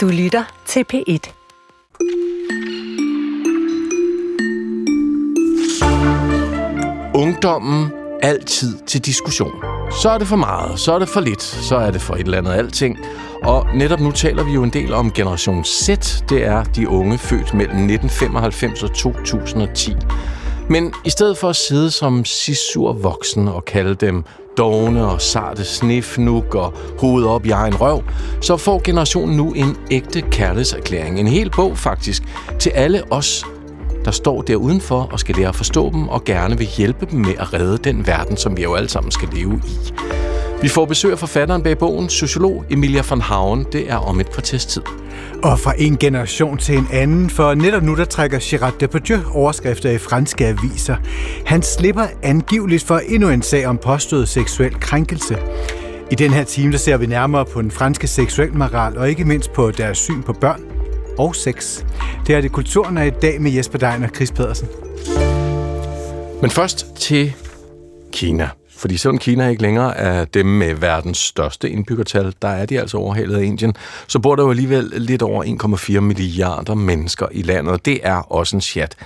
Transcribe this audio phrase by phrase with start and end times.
[0.00, 1.32] Du lytter til P1.
[7.14, 7.92] Ungdommen
[8.22, 9.52] altid til diskussion.
[10.02, 12.20] Så er det for meget, så er det for lidt, så er det for et
[12.20, 12.98] eller andet alting.
[13.42, 15.88] Og netop nu taler vi jo en del om generation Z.
[16.28, 19.96] Det er de unge født mellem 1995 og 2010.
[20.70, 24.24] Men i stedet for at sidde som sisur voksen og kalde dem
[24.58, 28.02] dogne og sarte snifnuk og hoved op i egen røv,
[28.40, 31.20] så får generationen nu en ægte kærlighedserklæring.
[31.20, 32.22] En hel bog faktisk
[32.58, 33.46] til alle os,
[34.04, 37.20] der står der udenfor og skal lære at forstå dem og gerne vil hjælpe dem
[37.20, 39.92] med at redde den verden, som vi jo alle sammen skal leve i.
[40.62, 43.66] Vi får besøg af forfatteren bag bogen, sociolog Emilia von Hauen.
[43.72, 44.82] Det er om et kvarters tid.
[45.42, 49.90] Og fra en generation til en anden, for netop nu der trækker Gérard Depardieu overskrifter
[49.90, 50.96] i franske aviser.
[51.46, 55.36] Han slipper angiveligt for endnu en sag om påstået seksuel krænkelse.
[56.10, 59.24] I den her time der ser vi nærmere på den franske seksuel moral, og ikke
[59.24, 60.62] mindst på deres syn på børn
[61.18, 61.84] og sex.
[62.26, 64.68] Det er det kulturen af i dag med Jesper Dein og Chris Pedersen.
[66.40, 67.32] Men først til
[68.12, 68.48] Kina.
[68.80, 72.96] Fordi selvom Kina ikke længere er dem med verdens største indbyggertal, der er de altså
[72.96, 73.74] overhalet af Indien,
[74.06, 75.44] så bor der jo alligevel lidt over
[75.96, 77.84] 1,4 milliarder mennesker i landet.
[77.84, 78.96] Det er også en chat.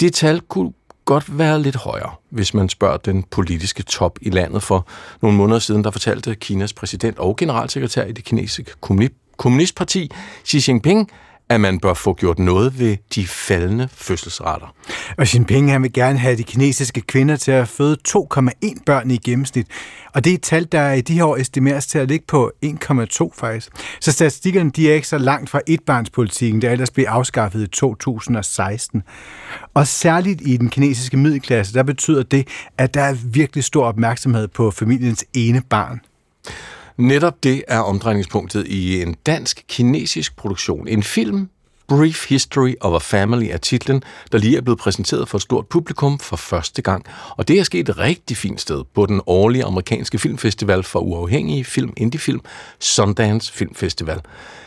[0.00, 0.72] Det tal kunne
[1.04, 4.62] godt være lidt højere, hvis man spørger den politiske top i landet.
[4.62, 4.86] For
[5.22, 8.72] nogle måneder siden, der fortalte Kinas præsident og generalsekretær i det kinesiske
[9.36, 10.10] kommunistparti,
[10.46, 11.10] Xi Jinping,
[11.54, 14.74] at man bør få gjort noget ved de faldende fødselsrater.
[15.18, 19.10] Og sin Jinping han vil gerne have de kinesiske kvinder til at føde 2,1 børn
[19.10, 19.66] i gennemsnit.
[20.14, 22.52] Og det er et tal, der i de her år estimeres til at ligge på
[22.64, 23.70] 1,2 faktisk.
[24.00, 29.02] Så statistikkerne de er ikke så langt fra etbarnspolitikken, der ellers blev afskaffet i 2016.
[29.74, 34.48] Og særligt i den kinesiske middelklasse, der betyder det, at der er virkelig stor opmærksomhed
[34.48, 36.00] på familiens ene barn.
[36.96, 40.88] Netop det er omdrejningspunktet i en dansk-kinesisk produktion.
[40.88, 41.48] En film,
[41.88, 45.66] Brief History of a Family er titlen, der lige er blevet præsenteret for et stort
[45.66, 47.04] publikum for første gang.
[47.36, 51.64] Og det er sket et rigtig fint sted på den årlige amerikanske filmfestival for uafhængige
[51.64, 52.40] film, indiefilm,
[52.80, 54.20] Sundance Film Festival.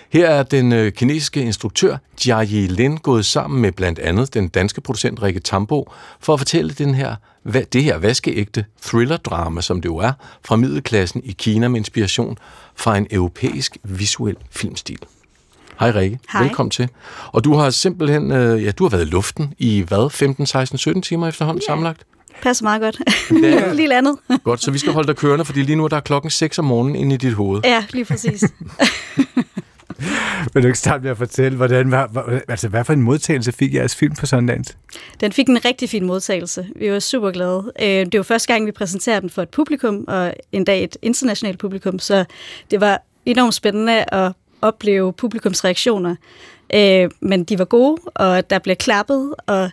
[0.09, 1.97] Her er den øh, kinesiske instruktør
[2.27, 6.73] Jia Lin gået sammen med blandt andet den danske producent Rikke Tambo for at fortælle
[6.73, 7.15] den her,
[7.53, 10.11] det her vaskeægte thriller-drama, som det jo er,
[10.45, 12.37] fra middelklassen i Kina med inspiration
[12.75, 14.99] fra en europæisk visuel filmstil.
[15.79, 16.43] Hej Rikke, Hej.
[16.43, 16.89] velkommen til.
[17.31, 20.77] Og du har simpelthen, øh, ja, du har været i luften i hvad, 15, 16,
[20.77, 21.71] 17 timer efterhånden yeah.
[21.71, 22.05] sammenlagt?
[22.41, 23.01] Passer meget godt.
[23.43, 23.73] Ja.
[23.79, 24.17] lige landet.
[24.43, 26.65] godt, så vi skal holde dig kørende, fordi lige nu er der klokken 6 om
[26.65, 27.61] morgenen inde i dit hoved.
[27.63, 28.43] Ja, lige præcis.
[30.53, 32.05] Vil du ikke starte med at fortælle, hvordan, hvad,
[32.47, 34.73] altså, hvad for en modtagelse fik jeres film på Sundance?
[35.19, 36.67] Den fik en rigtig fin modtagelse.
[36.75, 37.71] Vi var super glade.
[37.81, 41.59] Øh, det var første gang, vi præsenterede den for et publikum, og endda et internationalt
[41.59, 42.25] publikum, så
[42.71, 46.15] det var enormt spændende at opleve publikums reaktioner.
[46.73, 49.71] Øh, men de var gode, og der blev klappet og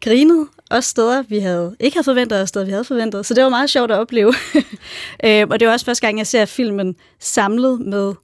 [0.00, 3.26] grinet, også steder, vi havde ikke havde forventet, og steder, vi havde forventet.
[3.26, 4.34] Så det var meget sjovt at opleve.
[5.24, 8.14] Øh, og det var også første gang, jeg ser filmen samlet med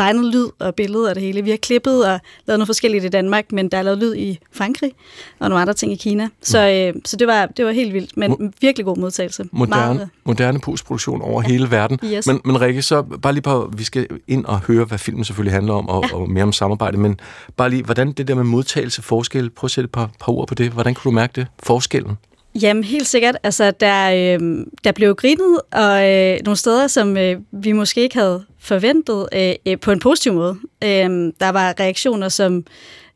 [0.00, 1.42] final lyd og billeder og det hele.
[1.42, 4.38] Vi har klippet og lavet noget forskelligt i Danmark, men der er lavet lyd i
[4.52, 4.92] Frankrig
[5.38, 6.28] og nogle andre ting i Kina.
[6.42, 9.44] Så, øh, så det, var, det var helt vildt, men Mo- virkelig god modtagelse.
[9.52, 10.08] Moderne, Meget.
[10.24, 11.48] moderne postproduktion over ja.
[11.48, 11.98] hele verden.
[12.04, 12.26] Yes.
[12.26, 15.52] Men, men Rikke, så bare lige på, vi skal ind og høre, hvad filmen selvfølgelig
[15.52, 16.16] handler om, og, ja.
[16.16, 17.20] og mere om samarbejde, men
[17.56, 20.48] bare lige, hvordan det der med modtagelse, forskel, prøv at sætte et par, par ord
[20.48, 20.70] på det.
[20.70, 21.46] Hvordan kan du mærke det?
[21.62, 22.18] Forskellen?
[22.62, 23.36] Jamen, helt sikkert.
[23.42, 28.18] Altså, der, øh, der blev grinet, og øh, nogle steder, som øh, vi måske ikke
[28.18, 29.28] havde forventet
[29.66, 30.58] øh, på en positiv måde.
[30.84, 32.64] Øh, der var reaktioner, som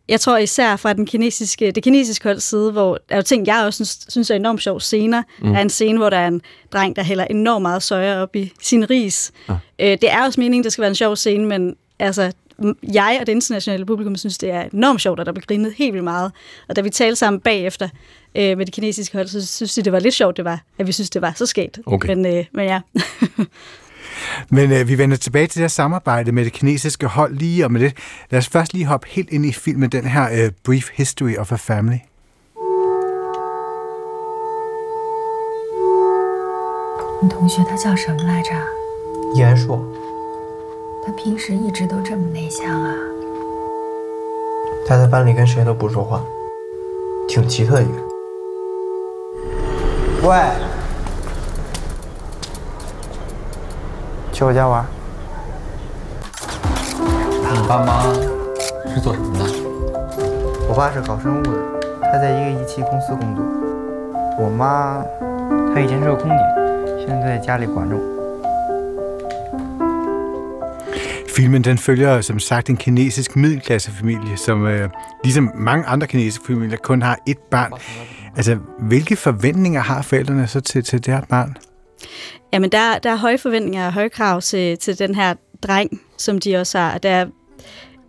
[0.09, 3.47] jeg tror især fra den kinesiske, det kinesiske hold side, hvor der er jo ting,
[3.47, 5.23] jeg også synes, synes er enormt sjov scener.
[5.43, 5.49] Mm.
[5.49, 6.41] Der er en scene, hvor der er en
[6.73, 9.33] dreng, der hælder enormt meget soja op i sin ris.
[9.49, 9.55] Ja.
[9.79, 12.33] Øh, det er også meningen, det skal være en sjov scene, men altså,
[12.93, 15.93] jeg og det internationale publikum synes, det er enormt sjovt, at der bliver grinet helt
[15.93, 16.33] vildt meget.
[16.69, 17.89] Og da vi talte sammen bagefter
[18.35, 20.87] øh, med det kinesiske hold, så synes de, det var lidt sjovt, det var, at
[20.87, 21.79] vi synes, det var så skægt.
[21.87, 22.15] Okay.
[22.15, 22.81] Men, øh, men ja.
[24.50, 27.74] Men øh, vi vender tilbage til det her samarbejde med det kinesiske hold lige om
[27.74, 27.98] det.
[28.30, 31.52] Lad os først lige hoppe helt ind i filmen, den her øh, Brief History of
[31.52, 32.00] a Family.
[37.22, 38.52] 你同学他叫什么来着？
[39.36, 39.86] 严硕。
[41.06, 42.96] 他平时一直都这么内向啊？
[44.88, 46.24] 他在班里跟谁都不说话，
[47.28, 48.02] 挺奇特一个人。
[50.24, 50.38] 喂，
[54.34, 54.86] 去我家玩。
[57.52, 58.04] 你爸妈
[58.94, 59.44] 是做什么的？
[60.68, 61.52] 我爸是搞生物的，
[62.02, 63.44] 他在一个仪器公司工作。
[64.40, 65.04] 我妈，
[65.74, 68.02] 她以前是个空姐，现在在家里管着我。
[71.28, 74.90] Filmen den følger som sagt en kinesisk middelklassefamilie, som øh,
[75.24, 77.72] ligesom mange andre kinesiske familier kun har et barn.
[78.36, 81.58] Altså, hvilke forventninger har forældrene så til, til det her barn?
[82.53, 86.39] Jamen, der, der er høje forventninger og høje krav til, til den her dreng, som
[86.39, 86.99] de også har.
[86.99, 87.27] Der er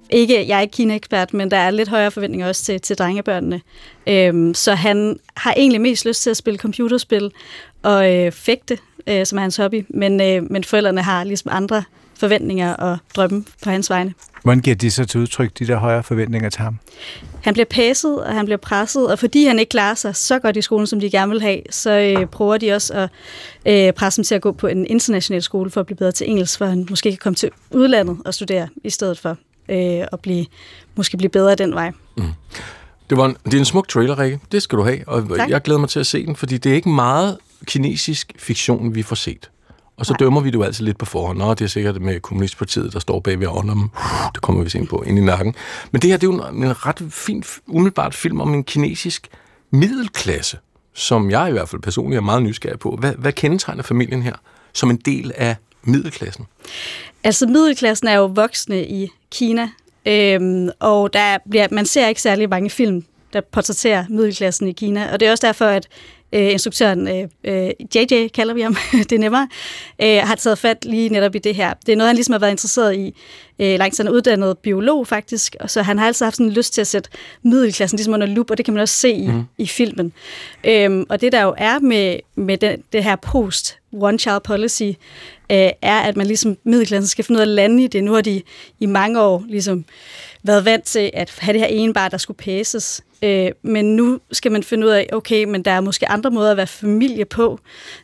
[0.10, 3.62] ikke, jeg er ikke kineekspert, men der er lidt højere forventninger også til, til drengebørnene.
[4.08, 7.32] Øhm, så han har egentlig mest lyst til at spille computerspil
[7.84, 8.78] og øh, fægte,
[9.08, 11.84] øh, som er hans hobby, men, øh, men forældrene har ligesom andre
[12.18, 14.14] forventninger og drømme på hans vegne.
[14.44, 16.80] Hvordan giver de så til udtryk, de der højere forventninger til ham?
[17.42, 20.58] Han bliver passet, og han bliver presset, og fordi han ikke klarer sig så godt
[20.58, 23.10] i skolen, som de gerne vil have, så øh, prøver de også at
[23.88, 26.30] øh, presse ham til at gå på en international skole for at blive bedre til
[26.30, 29.38] engelsk, for han måske kan komme til udlandet og studere i stedet for
[29.70, 30.46] øh, at blive,
[30.96, 31.92] måske blive bedre den vej.
[32.18, 32.24] Mm.
[33.10, 34.40] Det, var en, det er en smuk trailer, Rikke.
[34.52, 35.50] Det skal du have, og tak.
[35.50, 39.04] jeg glæder mig til at se den, fordi det er ikke meget kinesisk fiktion, vi
[39.04, 39.50] får set.
[39.98, 40.18] Og så Nej.
[40.18, 41.38] dømmer vi det jo altid lidt på forhånd.
[41.38, 43.90] Nå, det er sikkert med Kommunistpartiet, der står bagved og dem.
[44.34, 45.56] Det kommer vi se på ind i nakken.
[45.92, 49.28] Men det her, det er jo en, en ret fin, umiddelbart film om en kinesisk
[49.72, 50.58] middelklasse,
[50.94, 52.96] som jeg i hvert fald personligt er meget nysgerrig på.
[53.00, 54.36] Hvad, hvad kendetegner familien her
[54.74, 56.46] som en del af middelklassen?
[57.24, 59.70] Altså, middelklassen er jo voksne i Kina,
[60.06, 65.14] øhm, og der bliver, man ser ikke særlig mange film, der portrætterer middelklassen i Kina.
[65.14, 65.88] Og det er også derfor, at
[66.34, 68.78] øh, instruktøren øh, øh, JJ, kalder vi ham,
[69.10, 69.48] det er nemmere,
[70.02, 71.74] øh, har taget fat lige netop i det her.
[71.86, 73.16] Det er noget, han ligesom har været interesseret i
[73.60, 76.82] øh, langt er uddannet biolog faktisk, og så han har altid haft sådan lyst til
[76.82, 77.10] at sætte
[77.44, 79.44] middelklassen ligesom under lup, og det kan man også se i, mm.
[79.58, 80.14] i filmen.
[80.64, 84.84] Øhm, og det der jo er med, med den, det her post one child policy,
[85.52, 88.04] øh, er, at man ligesom middelklassen skal finde ud af at lande i det.
[88.04, 88.42] Nu har de
[88.80, 89.86] i mange år ligesom
[90.44, 93.04] været vant til at have det her ene bar, der skulle pæses.
[93.26, 96.52] Øh, men nu skal man finde ud af, okay, men der er måske andre måder
[96.52, 97.60] at være familie på.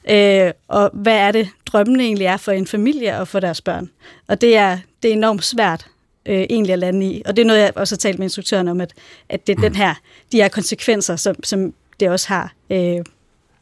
[0.10, 3.90] Øh, og hvad er det, drømmene egentlig er for en familie og for deres børn?
[4.28, 5.86] Og det er, det er enormt svært
[6.26, 7.22] øh, egentlig at lande i.
[7.26, 8.94] Og det er noget, jeg også har talt med instruktøren om, at,
[9.30, 9.94] at det er den her,
[10.32, 12.54] de her konsekvenser, som, som det også har.
[12.70, 12.98] Øh,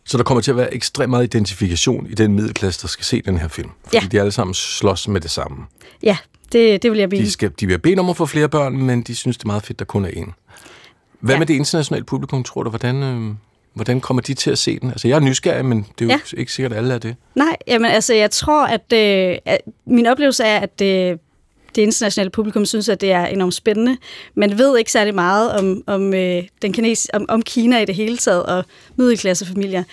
[0.05, 3.21] så der kommer til at være ekstremt meget identifikation i den middelklasse, der skal se
[3.21, 3.69] den her film.
[3.83, 4.07] Fordi ja.
[4.11, 5.65] de alle sammen slås med det samme.
[6.03, 6.17] Ja,
[6.51, 7.23] det, det vil jeg blive.
[7.23, 9.47] De, skal, de vil bede om at få flere børn, men de synes, det er
[9.47, 10.33] meget fedt, der kun er en.
[11.19, 11.39] Hvad ja.
[11.39, 12.69] med det internationale publikum, tror du?
[12.69, 13.35] Hvordan, øh,
[13.73, 14.89] hvordan kommer de til at se den?
[14.89, 16.39] Altså, jeg er nysgerrig, men det er jo ja.
[16.39, 17.15] ikke sikkert, at alle er det.
[17.35, 21.17] Nej, jamen altså, jeg tror, at, øh, at min oplevelse er, at øh,
[21.75, 23.97] det internationale publikum synes, at det er enormt spændende.
[24.35, 27.95] Man ved ikke særlig meget om, om, øh, den kines, om, om Kina i det
[27.95, 29.83] hele taget, og middelklassefamilier,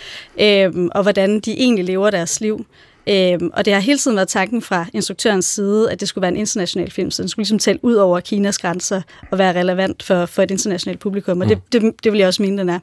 [0.41, 2.67] øh, og hvordan de egentlig lever deres liv.
[3.09, 6.33] Øhm, og det har hele tiden været tanken fra instruktørens side, at det skulle være
[6.33, 10.03] en international film, så den skulle ligesom tælle ud over Kinas grænser og være relevant
[10.03, 11.49] for, for et internationalt publikum, og mm.
[11.49, 12.79] det, det, det vil jeg også mene, den er.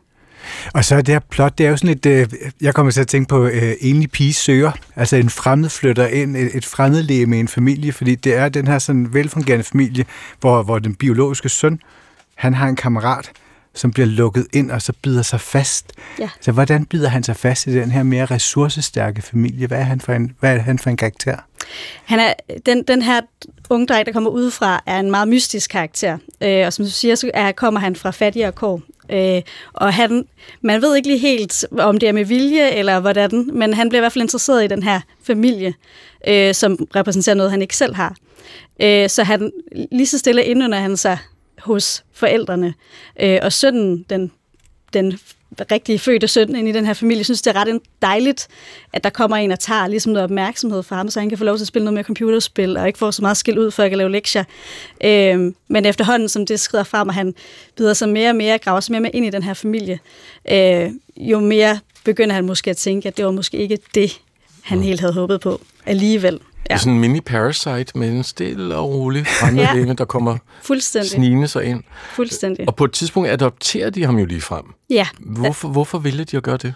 [0.74, 2.28] Og så er det her plot, det er jo sådan et, øh,
[2.62, 6.38] jeg kommer til at tænke på øh, enlig pige søger, altså en fremmed flytter ind,
[6.38, 10.06] et, et fremmedlæge med en familie, fordi det er den her sådan velfungerende familie,
[10.40, 11.80] hvor, hvor den biologiske søn,
[12.36, 13.32] han har en kammerat,
[13.74, 15.92] som bliver lukket ind og så bider sig fast.
[16.20, 16.30] Ja.
[16.42, 19.68] Så hvordan bider han sig fast i den her mere ressourcestærke familie?
[19.68, 21.38] Hvad er han for en, hvad er han for en karakter?
[22.06, 22.34] Han er,
[22.66, 23.22] den, den her
[23.70, 26.18] unge dreng, der kommer udefra, er en meget mystisk karakter.
[26.42, 28.82] Øh, og som du siger, så er, kommer han fra fattigere kår.
[29.10, 29.42] Øh,
[29.74, 30.26] og han,
[30.62, 34.00] man ved ikke lige helt, om det er med vilje eller hvordan, men han bliver
[34.00, 35.74] i hvert fald interesseret i den her familie,
[36.28, 38.16] øh, som repræsenterer noget, han ikke selv har.
[38.82, 39.52] Øh, så han
[39.92, 41.18] lige så stille indunder han sig
[41.64, 42.74] hos forældrene.
[43.20, 44.32] Øh, og sønnen, den,
[44.94, 45.20] den
[45.72, 48.48] rigtige fødte søn ind i den her familie, synes, det er ret dejligt,
[48.94, 51.44] at der kommer en og tager ligesom noget opmærksomhed fra ham, så han kan få
[51.44, 53.84] lov til at spille noget mere computerspil, og ikke få så meget skilt ud, for
[53.84, 54.44] at kan lave lektier.
[55.04, 57.34] Øh, men efterhånden, som det skrider frem, og han
[57.78, 60.00] bider sig mere og mere, graver sig mere og mere ind i den her familie,
[60.52, 64.22] øh, jo mere begynder han måske at tænke, at det var måske ikke det,
[64.64, 66.40] han helt havde håbet på alligevel.
[66.70, 66.74] Ja.
[66.74, 69.94] Det er sådan en mini-parasite med en stille og rolig fremmedlæge, ja.
[69.94, 70.38] der kommer
[71.04, 71.84] snigende sig ind.
[72.10, 72.68] Fuldstændig.
[72.68, 74.66] Og på et tidspunkt adopterer de ham jo lige frem.
[74.90, 75.08] Ja.
[75.20, 76.74] Hvorfor, hvorfor ville de at gøre det?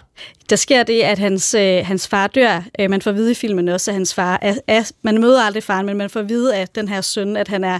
[0.50, 2.62] Der sker det, at hans, øh, hans far dør.
[2.80, 4.90] Øh, man får at vide i filmen også, at hans far er, er...
[5.02, 7.64] Man møder aldrig faren, men man får at vide af den her søn, at, han
[7.64, 7.78] er,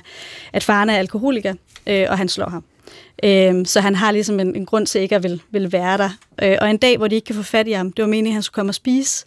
[0.53, 1.55] at faren er alkoholiker,
[1.87, 2.65] øh, og han slår ham.
[3.25, 6.11] Øh, så han har ligesom en, en grund til ikke at vil, vil være der.
[6.43, 8.31] Øh, og en dag, hvor de ikke kan få fat i ham, det var meningen,
[8.31, 9.25] at han skulle komme og spise,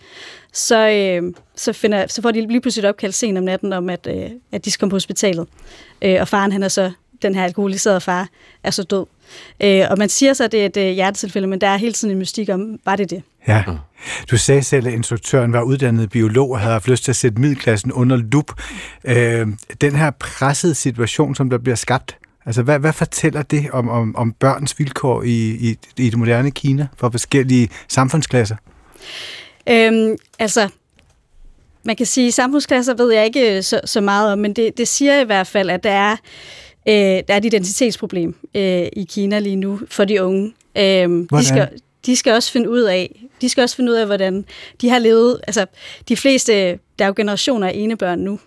[0.53, 3.89] så, øh, så, finder, så får de lige pludselig et opkald sent om natten om,
[3.89, 5.47] at, øh, at de skal komme på hospitalet.
[6.01, 6.91] Øh, og faren, han er så,
[7.21, 8.27] den her alkoholiserede far,
[8.63, 9.05] er så død.
[9.63, 11.93] Øh, og man siger så, at det er et øh, hjertetilfælde, men der er hele
[11.93, 13.23] tiden en mystik om, var det det?
[13.47, 13.63] Ja.
[14.31, 17.41] Du sagde selv, at instruktøren var uddannet biolog og havde haft lyst til at sætte
[17.41, 18.51] middelklassen under lup.
[19.03, 19.47] Øh,
[19.81, 24.15] den her pressede situation, som der bliver skabt, altså hvad, hvad fortæller det om, om,
[24.15, 28.55] om børns vilkår i, i, i det moderne Kina for forskellige samfundsklasser?
[29.69, 30.69] Øhm, altså,
[31.83, 35.21] man kan sige, samfundsklasser ved jeg ikke så, så meget om, men det, det siger
[35.21, 36.11] i hvert fald, at der er,
[36.87, 40.53] øh, der er et identitetsproblem øh, i Kina lige nu for de unge.
[40.77, 41.69] Øh, de, skal,
[42.05, 44.45] de skal også finde ud af, de skal også finde ud af, hvordan
[44.81, 45.65] de har levet, altså
[46.07, 48.39] de fleste, der er jo generationer af enebørn nu,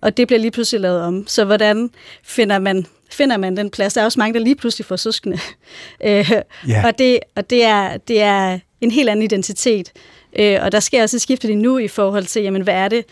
[0.00, 1.26] og det bliver lige pludselig lavet om.
[1.26, 1.90] Så hvordan
[2.22, 3.94] finder man, finder man den plads?
[3.94, 5.38] Der er også mange, der lige pludselig får søskende.
[6.04, 6.30] øh,
[6.70, 6.84] yeah.
[6.84, 9.92] Og, det, og det, er, det er en helt anden identitet.
[10.38, 12.88] Øh, og der sker også et skifte lige nu i forhold til, jamen, hvad er
[12.88, 13.04] det,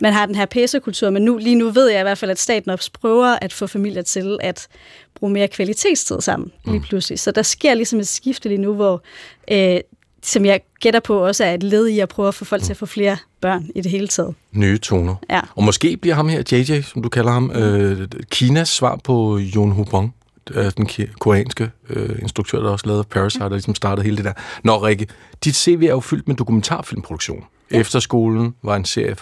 [0.00, 2.38] man har den her pæsekultur, men nu, lige nu ved jeg i hvert fald, at
[2.38, 4.68] staten også prøver at få familier til at
[5.14, 6.84] bruge mere kvalitetstid sammen lige mm.
[6.84, 7.18] pludselig.
[7.18, 9.02] Så der sker ligesom et skifte lige nu, hvor
[9.50, 9.80] øh,
[10.22, 12.72] som jeg gætter på også er et led i at prøve at få folk til
[12.72, 14.34] at få flere børn i det hele taget.
[14.52, 15.14] Nye toner.
[15.30, 15.40] Ja.
[15.56, 19.70] Og måske bliver ham her, JJ, som du kalder ham, øh, Kinas svar på Jon
[19.70, 20.14] Hubong,
[20.50, 24.32] øh, den koreanske øh, instruktør, der også lavede Parasite, og ligesom startede hele det der.
[24.64, 25.06] Nå, Rikke,
[25.44, 27.44] dit CV er jo fyldt med dokumentarfilmproduktion.
[27.72, 27.80] Ja.
[27.80, 29.16] Efterskolen var en serie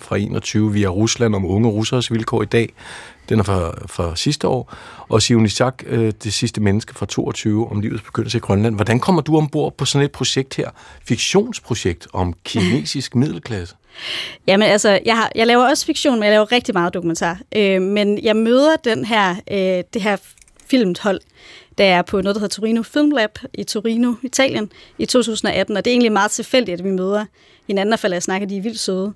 [0.00, 2.72] fra 21 via Rusland om unge russers vilkår i dag.
[3.28, 4.74] Den er fra, fra sidste år.
[5.08, 8.74] Og Sionichak, øh, det sidste menneske fra 22, om livets begyndelse i Grønland.
[8.74, 10.70] Hvordan kommer du ombord på sådan et projekt her?
[11.04, 13.74] Fiktionsprojekt om kinesisk middelklasse?
[14.46, 17.38] Jamen altså, jeg, har, jeg laver også fiktion, men jeg laver rigtig meget dokumentar.
[17.56, 20.16] Øh, men jeg møder den her, øh, det her
[20.70, 21.20] filmhold,
[21.78, 25.76] der er på noget, der hedder Torino Film Lab i Torino, Italien, i 2018.
[25.76, 27.24] Og det er egentlig meget tilfældigt, at vi møder
[27.66, 29.12] hinanden og falder og snakker, de er vildt søde.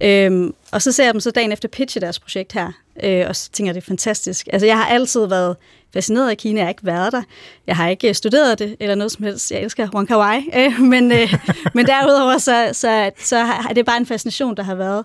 [0.00, 2.72] Øhm, og så ser jeg dem så dagen efter pitche deres projekt her,
[3.02, 4.48] øh, og så tænker jeg, det er fantastisk.
[4.52, 5.56] Altså, jeg har altid været
[5.92, 7.22] fascineret af Kina, jeg har ikke været der.
[7.66, 9.50] Jeg har ikke øh, studeret det, eller noget som helst.
[9.50, 11.34] Jeg elsker Wong Kar Wai, øh, men, øh,
[11.74, 15.04] men derudover, så, så, så er det bare en fascination, der har været.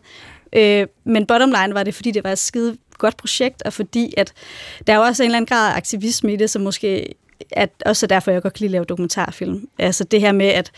[0.53, 4.33] Øh, men bottom line var det, fordi det var skide godt projekt, og fordi at
[4.87, 7.15] der er jo også en eller anden grad af aktivisme i det, som måske
[7.51, 9.69] at også derfor, jeg godt kan lide at lave dokumentarfilm.
[9.79, 10.71] Altså det her med at,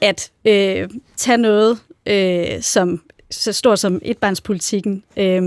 [0.00, 5.42] at øh, tage noget, øh, som så stort som etbarnspolitikken, øh,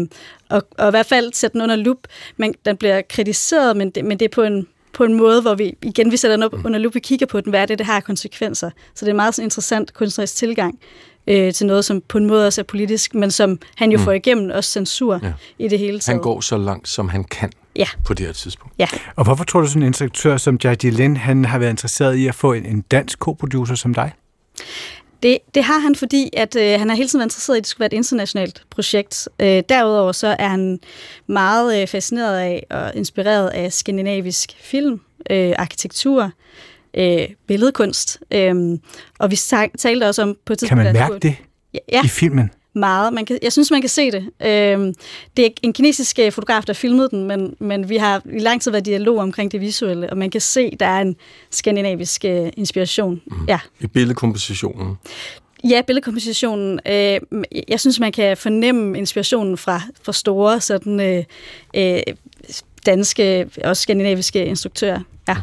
[0.50, 2.08] og, og i hvert fald sætte den under lup.
[2.38, 5.56] Men den bliver kritiseret, men det, men det er på en, på en måde, hvor
[5.56, 6.66] vi igen vi sætter den op mm.
[6.66, 8.70] under lup, vi kigger på den, hvad er det, det har konsekvenser.
[8.96, 10.80] Så det er en meget sådan interessant kunstnerisk tilgang
[11.28, 14.04] øh, til noget, som på en måde også er politisk, men som han jo mm.
[14.04, 15.34] får igennem også censur ja.
[15.60, 16.16] i det hele taget.
[16.16, 17.88] Han går så langt, som han kan ja.
[18.06, 18.74] på det her tidspunkt.
[18.80, 18.88] Ja.
[19.16, 22.28] Og hvorfor tror du, sådan en instruktør som Jai Lin, han har været interesseret i
[22.28, 24.12] at få en, en dansk co-producer som dig?
[25.24, 27.64] Det, det har han, fordi at øh, han har hele tiden været interesseret i, at
[27.64, 29.30] det skulle være et internationalt projekt.
[29.40, 30.80] Øh, derudover så er han
[31.28, 36.32] meget øh, fascineret af og inspireret af skandinavisk film, øh, arkitektur,
[36.98, 38.20] øh, billedkunst.
[38.32, 38.56] Øh,
[39.20, 39.36] og vi
[39.78, 40.84] talte også om på et tidspunkt...
[40.84, 41.36] Kan man mærke det
[41.92, 42.50] ja, i filmen?
[42.76, 43.14] meget.
[43.14, 44.30] Man kan, jeg synes, man kan se det.
[44.42, 44.94] Øh,
[45.38, 48.62] det er en kinesisk øh, fotograf, der filmede den, men, men vi har i lang
[48.62, 51.16] tid været dialog omkring det visuelle, og man kan se, der er en
[51.52, 53.22] skandinavisk øh, inspiration.
[53.26, 53.46] Mm.
[53.48, 53.60] Ja.
[53.80, 54.96] I billedkompositionen?
[55.64, 56.80] Ja, billedkompositionen.
[56.88, 57.20] Øh,
[57.68, 61.24] jeg synes, man kan fornemme inspirationen fra, fra store sådan, øh,
[61.76, 62.02] øh,
[62.86, 65.00] danske og skandinaviske instruktører.
[65.28, 65.36] Ja.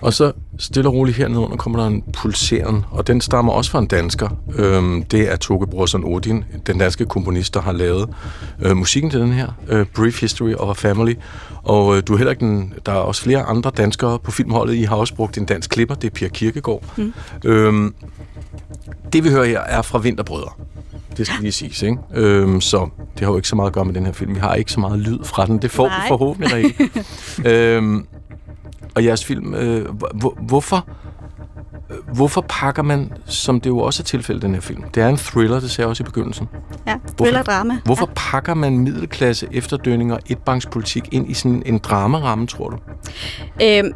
[0.00, 3.70] Og så stille og roligt hernede under kommer der en pulseren, og den stammer også
[3.70, 4.28] fra en dansker.
[4.54, 8.08] Øhm, det er Toge Brorson Odin, den danske komponist, der har lavet
[8.62, 11.14] øh, musikken til den her, øh, Brief History of a Family.
[11.62, 14.74] Og øh, du er heller ikke den, der er også flere andre danskere på filmholdet.
[14.74, 16.82] I har også brugt en dansk klipper, det er Pia Kirkegaard.
[16.96, 17.12] Mm.
[17.44, 17.94] Øhm,
[19.12, 20.50] det vi hører her er fra Vinterbrødre.
[21.16, 21.98] Det skal lige siges, ikke?
[22.14, 24.34] Øhm, så det har jo ikke så meget at gøre med den her film.
[24.34, 25.58] Vi har ikke så meget lyd fra den.
[25.58, 25.96] Det får Nej.
[25.96, 26.90] vi forhåbentlig ikke.
[27.76, 28.06] øhm,
[28.94, 30.86] og jeres film, øh, hvor, hvorfor,
[32.12, 35.16] hvorfor pakker man, som det jo også er tilfældet den her film, det er en
[35.16, 36.48] thriller, det ser jeg også i begyndelsen.
[36.86, 37.74] Ja, thriller-drama.
[37.74, 38.12] Hvorfor, hvorfor ja.
[38.30, 42.78] pakker man middelklasse, efterdønninger, etbankspolitik ind i sådan en dramaramme, tror du?
[43.62, 43.92] Øhm,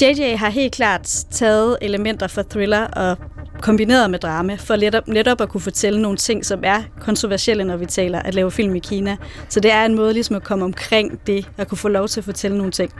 [0.00, 3.16] JJ har helt klart taget elementer fra thriller og
[3.60, 7.76] kombineret med drama, for netop, netop at kunne fortælle nogle ting, som er kontroversielle, når
[7.76, 9.16] vi taler at lave film i Kina.
[9.48, 12.20] Så det er en måde ligesom at komme omkring det, at kunne få lov til
[12.20, 12.92] at fortælle nogle ting,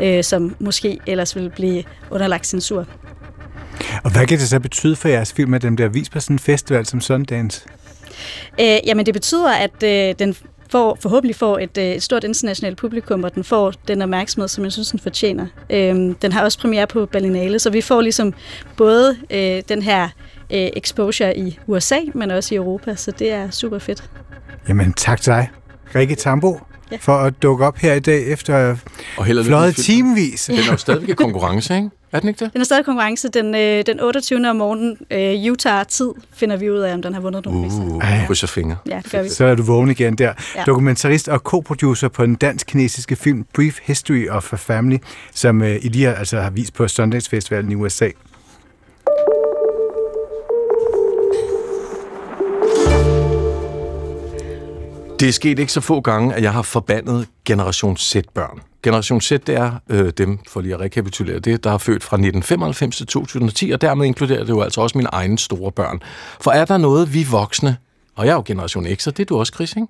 [0.00, 2.86] øh, som måske ellers ville blive underlagt censur.
[4.04, 6.34] Og hvad kan det så betyde for jeres film, at den bliver vist på sådan
[6.34, 7.62] en festival som Sundance?
[8.60, 10.36] Øh, jamen det betyder, at øh, den
[10.70, 14.64] får, forhåbentlig får et, øh, et stort internationalt publikum, og den får den opmærksomhed, som
[14.64, 15.46] jeg synes, den fortjener.
[15.70, 18.34] Øhm, den har også premiere på Berlinale, så vi får ligesom
[18.76, 20.08] både øh, den her
[20.52, 24.04] øh, exposure i USA, men også i Europa, så det er super fedt.
[24.68, 25.50] Jamen tak til dig,
[25.94, 26.60] Rikke Tambo,
[26.92, 26.96] ja.
[27.00, 28.76] for at dukke op her i dag efter
[29.16, 30.44] og fløjet timevis.
[30.44, 31.90] Den er jo stadigvæk konkurrence, ikke?
[32.12, 32.52] Er den ikke det?
[32.52, 33.28] Den er stadig konkurrence.
[33.28, 34.50] Den, øh, den 28.
[34.50, 37.82] om morgenen, øh, Utah-tid, finder vi ud af, om den har vundet nogle priser.
[37.82, 38.24] Uh, ja.
[38.26, 38.76] krydser fingre.
[38.88, 39.28] Ja, det gør vi.
[39.28, 40.32] Så er du vågen igen der.
[40.56, 40.62] Ja.
[40.66, 44.96] Dokumentarist og co-producer på den dansk-kinesiske film Brief History of a Family,
[45.34, 48.08] som øh, I lige har, altså, har vist på Sundance Festivalen i USA.
[55.20, 58.60] Det er sket ikke så få gange, at jeg har forbandet Generation Z-børn.
[58.82, 62.16] Generation Z, det er øh, dem, for lige at rekapitulere det, der er født fra
[62.16, 66.00] 1995 til 2010, og dermed inkluderer det jo altså også mine egne store børn.
[66.40, 67.76] For er der noget, vi voksne,
[68.16, 69.86] og jeg er jo Generation X, og det er du også, Chris, ikke?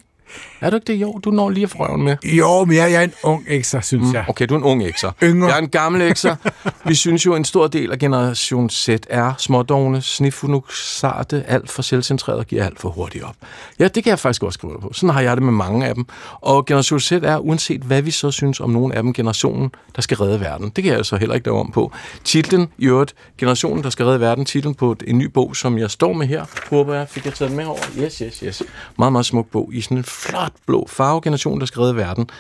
[0.61, 1.01] Er du ikke det?
[1.01, 2.17] Jo, du når lige at frøven med.
[2.25, 4.25] Jo, men jeg, jeg er en ung ekser, synes mm, jeg.
[4.29, 5.13] Okay, du er en ung ekser.
[5.23, 5.49] Yngre.
[5.49, 6.37] Jeg er en gammel ekser.
[6.89, 11.83] Vi synes jo, en stor del af Generation Z er smådogne, sniffunuk, sarte, alt for
[11.83, 13.35] selvcentreret og giver alt for hurtigt op.
[13.79, 14.93] Ja, det kan jeg faktisk også skrive på.
[14.93, 16.07] Sådan har jeg det med mange af dem.
[16.41, 20.03] Og Generation Z er, uanset hvad vi så synes om nogle af dem, generationen, der
[20.03, 20.73] skal redde verden.
[20.77, 21.93] Det kan jeg så heller ikke lave om på.
[22.25, 25.91] Titlen, i øvrigt, Generationen, der skal redde verden, titlen på en ny bog, som jeg
[25.91, 27.79] står med her, håber jeg, fik jeg taget med over.
[27.99, 28.63] Yes, yes, yes.
[28.99, 32.31] Meget, meget smuk bog i sådan en flot blå farve, Generationen, der redde verden.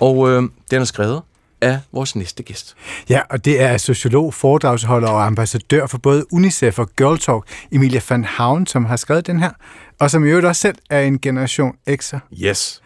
[0.00, 1.22] Og øh, den er skrevet
[1.60, 2.76] af vores næste gæst.
[3.08, 8.00] Ja, og det er sociolog, foredragsholder og ambassadør for både UNICEF og Girl Talk, Emilia
[8.08, 9.50] van Havn, som har skrevet den her,
[9.98, 12.18] og som i øvrigt også selv er en generation X'er.
[12.42, 12.82] Yes.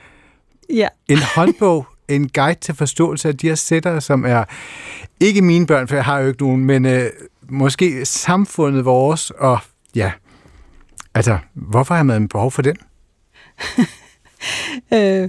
[0.71, 0.89] Ja.
[1.09, 4.45] En håndbog, en guide til forståelse af de her sættere, som er
[5.21, 7.11] ikke mine børn, for jeg har jo ikke nogen, men øh,
[7.49, 9.59] måske samfundet vores, og
[9.95, 10.13] ja,
[11.15, 12.77] altså, hvorfor har man behov for den?
[14.95, 15.29] øh,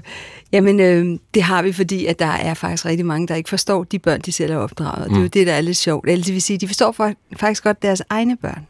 [0.52, 3.84] jamen, øh, det har vi, fordi at der er faktisk rigtig mange, der ikke forstår
[3.84, 5.08] de børn, de selv er opdraget.
[5.08, 5.14] Mm.
[5.14, 6.10] Det er jo det, der er lidt sjovt.
[6.10, 8.68] Eller det vil sige, de forstår faktisk godt deres egne børn.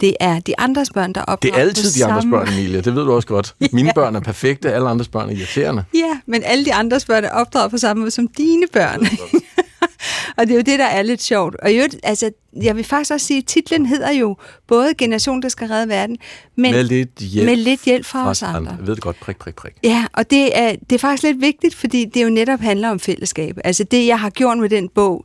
[0.00, 2.36] Det er de andres børn, der opdrager Det er altid de andres samme...
[2.36, 2.80] børn, Emilia.
[2.80, 3.54] Det ved du også godt.
[3.72, 3.92] Mine ja.
[3.92, 5.84] børn er perfekte, alle andres børn er irriterende.
[5.94, 9.06] Ja, men alle de andres børn er opdraget på samme måde som dine børn.
[10.36, 11.56] og det er jo det, der er lidt sjovt.
[11.62, 12.30] Og jo, altså,
[12.62, 16.18] jeg vil faktisk også sige, at titlen hedder jo både Generation, der skal redde verden,
[16.56, 18.76] men med lidt hjælp, med lidt hjælp fra, fra os andre.
[18.78, 19.72] Jeg ved det godt, prik, prik, prik.
[19.84, 23.00] Ja, og det er, det er faktisk lidt vigtigt, fordi det jo netop handler om
[23.00, 23.58] fællesskab.
[23.64, 25.24] Altså det, jeg har gjort med den bog,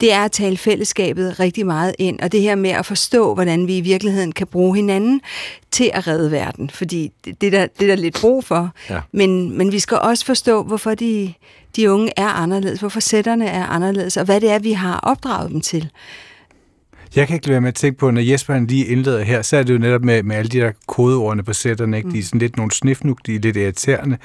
[0.00, 3.66] det er at tale fællesskabet rigtig meget ind, og det her med at forstå, hvordan
[3.66, 5.20] vi i virkeligheden kan bruge hinanden
[5.70, 8.70] til at redde verden, fordi det, det, der, det er der lidt brug for.
[8.90, 9.00] Ja.
[9.12, 11.34] Men, men vi skal også forstå, hvorfor de,
[11.76, 15.50] de unge er anderledes, hvorfor sætterne er anderledes, og hvad det er, vi har opdraget
[15.50, 15.90] dem til.
[17.14, 19.42] Jeg kan ikke lade være med at tænke på, når Jesper han lige indleder her,
[19.42, 22.10] så er det jo netop med, med alle de der kodeordene på sætterne, ikke?
[22.10, 24.16] de er sådan lidt nogle snifnuk, de er lidt irriterende.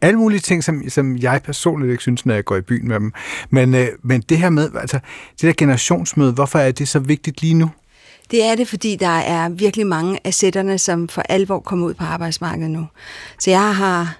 [0.00, 3.00] Alle mulige ting, som, som jeg personligt ikke synes, når jeg går i byen med
[3.00, 3.12] dem.
[3.50, 4.98] Men, øh, men det her med, altså
[5.32, 7.70] det der generationsmøde, hvorfor er det så vigtigt lige nu?
[8.30, 11.94] Det er det, fordi der er virkelig mange af sætterne, som for alvor kommer ud
[11.94, 12.86] på arbejdsmarkedet nu.
[13.38, 14.18] Så jeg har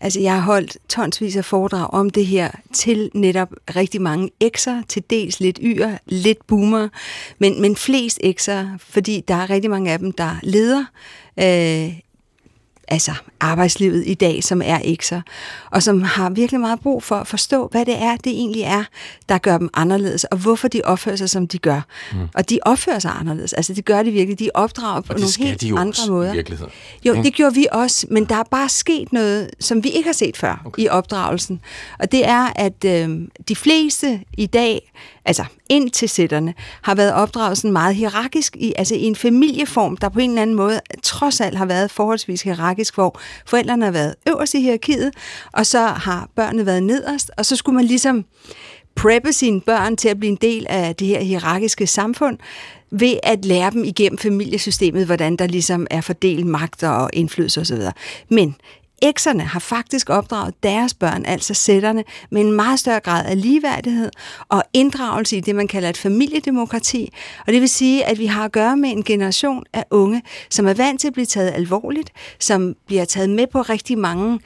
[0.00, 4.82] Altså, jeg har holdt tonsvis af foredrag om det her til netop rigtig mange ekser,
[4.88, 6.88] til dels lidt yre, lidt boomer,
[7.38, 10.84] men, men flest ekser, fordi der er rigtig mange af dem, der leder
[11.38, 11.98] øh,
[12.88, 15.20] altså arbejdslivet i dag, som er ekser,
[15.70, 18.84] og som har virkelig meget brug for at forstå, hvad det er, det egentlig er,
[19.28, 21.80] der gør dem anderledes, og hvorfor de opfører sig, som de gør.
[22.12, 22.18] Mm.
[22.34, 23.52] Og de opfører sig anderledes.
[23.52, 24.38] Altså, det gør de virkelig.
[24.38, 26.32] De opdrager på nogle helt de andre også, måder.
[26.32, 26.72] I virkeligheden.
[27.04, 30.14] Jo, det gjorde vi også, men der er bare sket noget, som vi ikke har
[30.14, 30.82] set før okay.
[30.82, 31.60] i opdragelsen.
[31.98, 34.92] Og det er, at øh, de fleste i dag,
[35.24, 39.96] altså ind til sætterne, har været opdraget sådan meget hierarkisk, i, altså i en familieform,
[39.96, 43.92] der på en eller anden måde trods alt har været forholdsvis hierarkisk, hvor forældrene har
[43.92, 45.12] været øverst i hierarkiet,
[45.52, 48.24] og så har børnene været nederst, og så skulle man ligesom
[48.94, 52.38] preppe sine børn til at blive en del af det her hierarkiske samfund,
[52.90, 57.80] ved at lære dem igennem familiesystemet, hvordan der ligesom er fordelt magt og indflydelse osv.
[58.30, 58.56] Men
[59.06, 64.10] Ekserne har faktisk opdraget deres børn, altså sætterne, med en meget større grad af ligeværdighed
[64.48, 67.12] og inddragelse i det, man kalder et familiedemokrati.
[67.46, 70.66] Og det vil sige, at vi har at gøre med en generation af unge, som
[70.66, 74.40] er vant til at blive taget alvorligt, som bliver taget med på rigtig mange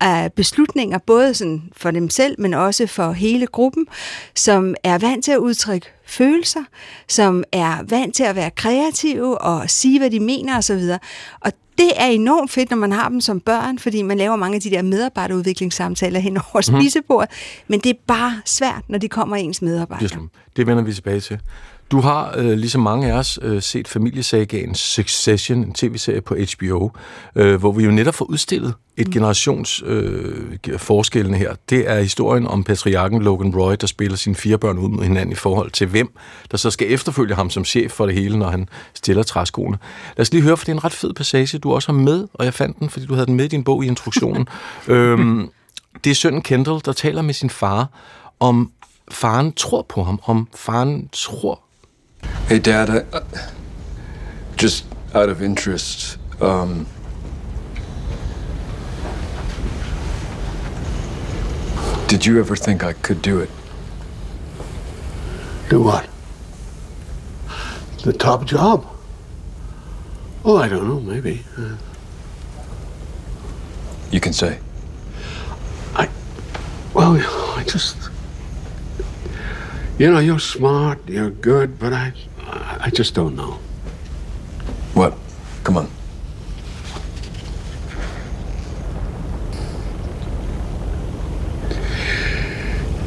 [0.00, 3.86] af beslutninger, både sådan for dem selv, men også for hele gruppen,
[4.34, 6.64] som er vant til at udtrykke følelser,
[7.08, 10.82] som er vant til at være kreative og sige, hvad de mener osv.
[11.40, 14.54] Og det er enormt fedt, når man har dem som børn, fordi man laver mange
[14.54, 16.80] af de der medarbejderudviklingssamtaler hen over mm.
[16.80, 17.30] spisebordet,
[17.68, 20.28] men det er bare svært, når de kommer ens medarbejdere.
[20.56, 21.40] Det vender vi tilbage til.
[21.90, 26.90] Du har, øh, ligesom mange af os, øh, set familiesagaen Succession, en tv-serie på HBO,
[27.36, 29.12] øh, hvor vi jo netop får udstillet et mm.
[29.12, 31.54] generations øh, forskellene her.
[31.70, 35.32] Det er historien om patriarken Logan Roy, der spiller sine fire børn ud mod hinanden
[35.32, 36.16] i forhold til hvem,
[36.50, 39.78] der så skal efterfølge ham som chef for det hele, når han stiller træskoene.
[40.16, 42.28] Lad os lige høre, for det er en ret fed passage, du også har med,
[42.34, 44.48] og jeg fandt den, fordi du havde den med i din bog i introduktionen.
[44.88, 45.48] øhm,
[46.04, 47.88] det er sønnen Kendall, der taler med sin far
[48.40, 48.70] om
[49.10, 51.63] faren tror på ham, om faren tror
[52.48, 53.24] Hey, Dad, I, uh,
[54.56, 54.84] just
[55.14, 56.86] out of interest, um,
[62.06, 63.50] did you ever think I could do it?
[65.68, 66.08] Do what?
[68.04, 68.86] The top job?
[70.44, 71.42] Oh, I don't know, maybe.
[71.56, 71.76] Uh,
[74.10, 74.60] You can say.
[75.96, 76.08] I,
[76.92, 77.16] well,
[77.58, 77.96] I just.
[79.96, 82.12] You know, you're smart, you're good, but I,
[82.80, 83.60] I just don't know.
[84.94, 85.14] What?
[85.62, 85.88] Come on.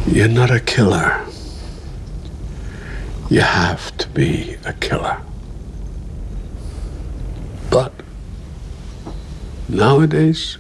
[0.07, 1.25] You're not a killer.
[3.29, 5.21] You have to be a killer.
[7.69, 7.91] But
[9.67, 10.57] nowadays,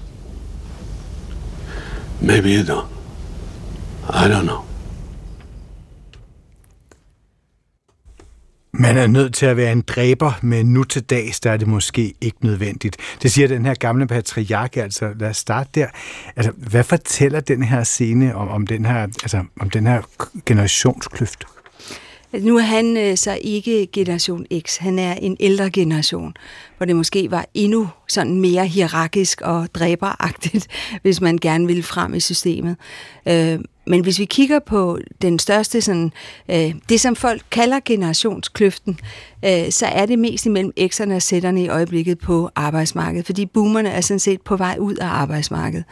[2.19, 2.91] maybe you don't.
[4.09, 4.66] I don't know.
[8.79, 11.67] Man er nødt til at være en dræber, men nu til dags, der er det
[11.67, 12.97] måske ikke nødvendigt.
[13.21, 15.87] Det siger den her gamle patriark, altså lad os starte der.
[16.35, 20.01] Altså, hvad fortæller den her scene om, om, den, her, altså, om den her
[20.45, 21.43] generationskløft?
[22.33, 26.33] Nu er han øh, så ikke generation X, han er en ældre generation,
[26.77, 30.67] hvor det måske var endnu sådan mere hierarkisk og dræberagtigt,
[31.03, 32.75] hvis man gerne ville frem i systemet.
[33.27, 36.11] Øh, men hvis vi kigger på den største, sådan,
[36.49, 38.99] øh, det som folk kalder generationskløften,
[39.45, 43.89] øh, så er det mest imellem X'erne og Z'erne i øjeblikket på arbejdsmarkedet, fordi boomerne
[43.89, 45.85] er sådan set på vej ud af arbejdsmarkedet.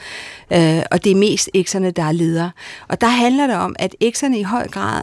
[0.53, 2.51] Øh, og det er mest X'erne, der er ledere.
[2.87, 5.01] Og der handler det om, at X'erne i høj grad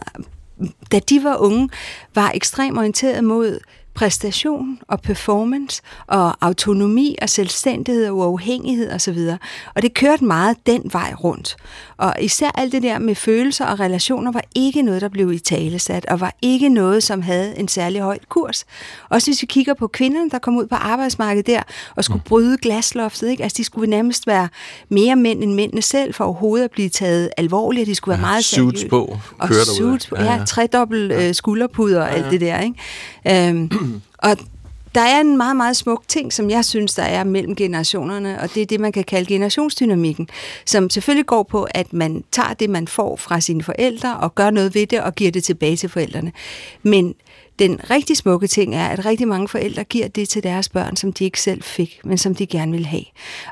[0.91, 1.69] da de var unge,
[2.15, 3.59] var ekstremt orienteret mod
[3.95, 9.17] præstation og performance og autonomi og selvstændighed og uafhængighed osv.
[9.17, 9.37] Og,
[9.75, 11.55] og det kørte meget den vej rundt.
[11.97, 15.39] Og især alt det der med følelser og relationer var ikke noget, der blev i
[15.39, 18.65] talesat, og var ikke noget, som havde en særlig høj kurs.
[19.09, 21.61] Også hvis vi kigger på kvinderne, der kom ud på arbejdsmarkedet der
[21.95, 23.43] og skulle bryde glasloftet, ikke?
[23.43, 24.47] altså de skulle nærmest være
[24.89, 28.31] mere mænd end mændene selv, for overhovedet at blive taget alvorligt, de skulle være ja,
[28.31, 28.77] meget seriøse.
[28.77, 30.45] Suits på, og suits på, ja, ja.
[30.45, 31.27] tredobbelt ja.
[31.27, 32.23] Øh, skulderpuder og ja, ja.
[32.23, 32.59] alt det der.
[32.59, 33.49] Ikke?
[33.49, 33.69] Øhm,
[34.17, 34.37] og
[34.95, 38.53] der er en meget, meget smuk ting, som jeg synes, der er mellem generationerne, og
[38.53, 40.29] det er det, man kan kalde generationsdynamikken,
[40.65, 44.49] som selvfølgelig går på, at man tager det, man får fra sine forældre, og gør
[44.49, 46.31] noget ved det, og giver det tilbage til forældrene.
[46.83, 47.15] Men
[47.59, 51.13] den rigtig smukke ting er, at rigtig mange forældre giver det til deres børn, som
[51.13, 53.03] de ikke selv fik, men som de gerne vil have.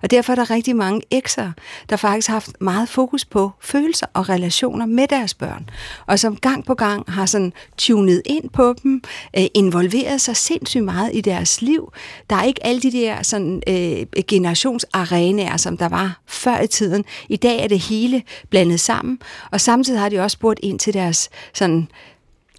[0.03, 1.51] Og derfor er der rigtig mange ekser,
[1.89, 5.69] der faktisk har haft meget fokus på følelser og relationer med deres børn,
[6.07, 9.01] og som gang på gang har sådan tunet ind på dem,
[9.37, 11.93] øh, involveret sig sindssygt meget i deres liv.
[12.29, 17.05] Der er ikke alle de der sådan, øh, generationsarenaer, som der var før i tiden.
[17.29, 19.19] I dag er det hele blandet sammen,
[19.51, 21.87] og samtidig har de også spurgt ind til deres sådan,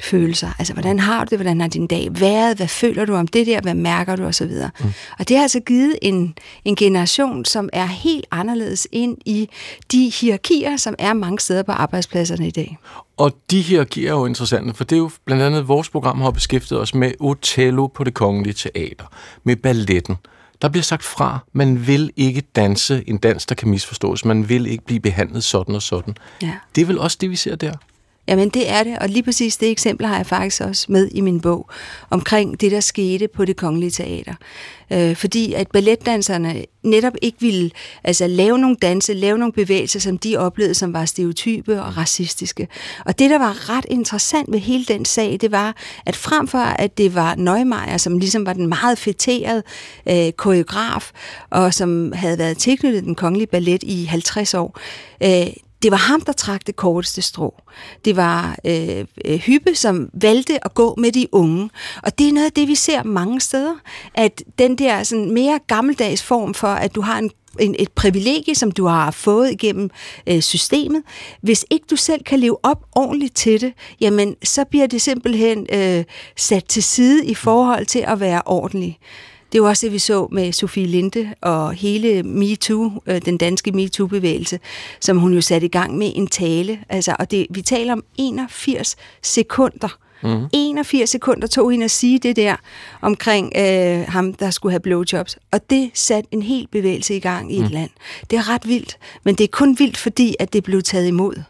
[0.01, 0.49] følelser.
[0.59, 1.39] Altså, hvordan har du det?
[1.39, 2.57] Hvordan har din dag været?
[2.57, 3.61] Hvad føler du om det der?
[3.61, 4.25] Hvad mærker du?
[4.25, 4.71] Og så videre.
[4.81, 4.93] Mm.
[5.19, 9.49] Og det har altså givet en, en generation, som er helt anderledes ind i
[9.93, 12.79] de hierarkier, som er mange steder på arbejdspladserne i dag.
[13.17, 16.31] Og de hierarkier er jo interessante, for det er jo blandt andet, vores program har
[16.31, 19.05] beskæftiget os med Otello på det kongelige teater,
[19.45, 20.17] med balletten.
[20.63, 24.25] Der bliver sagt fra, man vil ikke danse en dans, der kan misforstås.
[24.25, 26.15] Man vil ikke blive behandlet sådan og sådan.
[26.43, 26.53] Ja.
[26.75, 27.73] Det er vel også det, vi ser der?
[28.29, 31.21] Jamen det er det, og lige præcis det eksempel har jeg faktisk også med i
[31.21, 31.71] min bog,
[32.11, 34.35] omkring det, der skete på det kongelige teater.
[34.93, 37.71] Øh, fordi at balletdanserne netop ikke ville
[38.05, 42.69] altså, lave nogle danse, lave nogle bevægelser, som de oplevede, som var stereotype og racistiske.
[43.07, 46.59] Og det, der var ret interessant ved hele den sag, det var, at frem for
[46.59, 49.63] at det var Neumeier, som ligesom var den meget fætterede
[50.09, 51.11] øh, koreograf,
[51.51, 54.79] og som havde været tilknyttet den kongelige ballet i 50 år,
[55.23, 55.47] øh,
[55.83, 57.63] det var ham, der trak det korteste strå.
[58.05, 61.71] Det var øh, øh, Hyppe, som valgte at gå med de unge.
[62.03, 63.75] Og det er noget af det, vi ser mange steder.
[64.15, 68.55] At den der sådan mere gammeldags form for, at du har en en, et privilegie,
[68.55, 69.91] som du har fået igennem
[70.27, 71.03] øh, systemet.
[71.41, 75.67] Hvis ikke du selv kan leve op ordentligt til det, jamen så bliver det simpelthen
[75.73, 76.05] øh,
[76.37, 78.99] sat til side i forhold til at være ordentlig.
[79.53, 83.39] Det er jo også det, vi så med Sofie Linde og hele MeToo, øh, den
[83.39, 84.61] danske MeToo-bevægelse,
[85.01, 86.79] som hun jo satte i gang med en tale.
[86.89, 89.99] Altså, og det, vi taler om 81 sekunder.
[90.23, 90.47] Mm.
[90.53, 92.57] 81 sekunder tog hende at sige det der
[93.01, 95.39] omkring øh, ham, der skulle have blowjobs.
[95.51, 97.65] Og det satte en hel bevægelse i gang i mm.
[97.65, 97.91] et land.
[98.31, 101.43] Det er ret vildt, men det er kun vildt, fordi at det blev taget imod.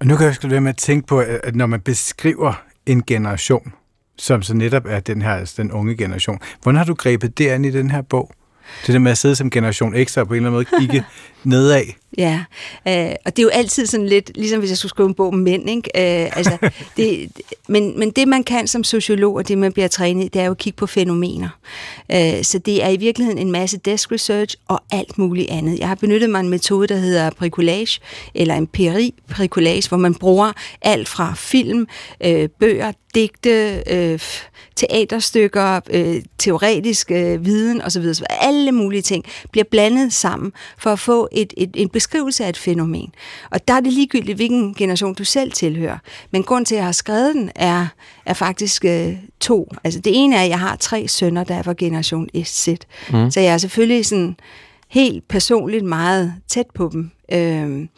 [0.00, 3.02] Og nu kan jeg også være med at tænke på, at når man beskriver en
[3.06, 3.72] generation,
[4.18, 6.38] som så netop er den her altså den unge generation.
[6.62, 8.32] Hvordan har du grebet det an i den her bog?
[8.86, 11.04] Det der med at sidde som generation X og på en eller anden måde kigge
[11.44, 11.84] nedad.
[12.16, 12.44] Ja,
[12.88, 15.28] øh, og det er jo altid sådan lidt, ligesom hvis jeg skulle skrive en bog
[15.28, 15.90] om mænd, ikke?
[15.96, 16.58] Øh, altså,
[16.96, 17.30] det,
[17.68, 20.44] men, men det man kan som sociolog, og det man bliver trænet i, det er
[20.44, 21.48] jo at kigge på fænomener.
[22.12, 25.78] Øh, så det er i virkeligheden en masse desk research og alt muligt andet.
[25.78, 28.00] Jeg har benyttet mig en metode, der hedder bricolage,
[28.34, 31.86] eller empiri bricolage, hvor man bruger alt fra film,
[32.24, 34.20] øh, bøger, digte, øh,
[34.76, 38.14] teaterstykker, øh, teoretisk øh, viden osv.
[38.14, 42.48] Så alle mulige ting bliver blandet sammen for at få et, et, en beskrivelse af
[42.48, 43.14] et fænomen.
[43.50, 45.98] Og der er det ligegyldigt, hvilken generation du selv tilhører.
[46.30, 47.86] Men grund til, at jeg har skrevet den, er,
[48.26, 49.72] er faktisk øh, to.
[49.84, 52.68] Altså det ene er, at jeg har tre sønner, der er fra generation Z.
[53.12, 53.30] Mm.
[53.30, 54.36] Så jeg er selvfølgelig sådan
[54.88, 57.10] helt personligt meget tæt på dem.
[57.32, 57.88] Øh,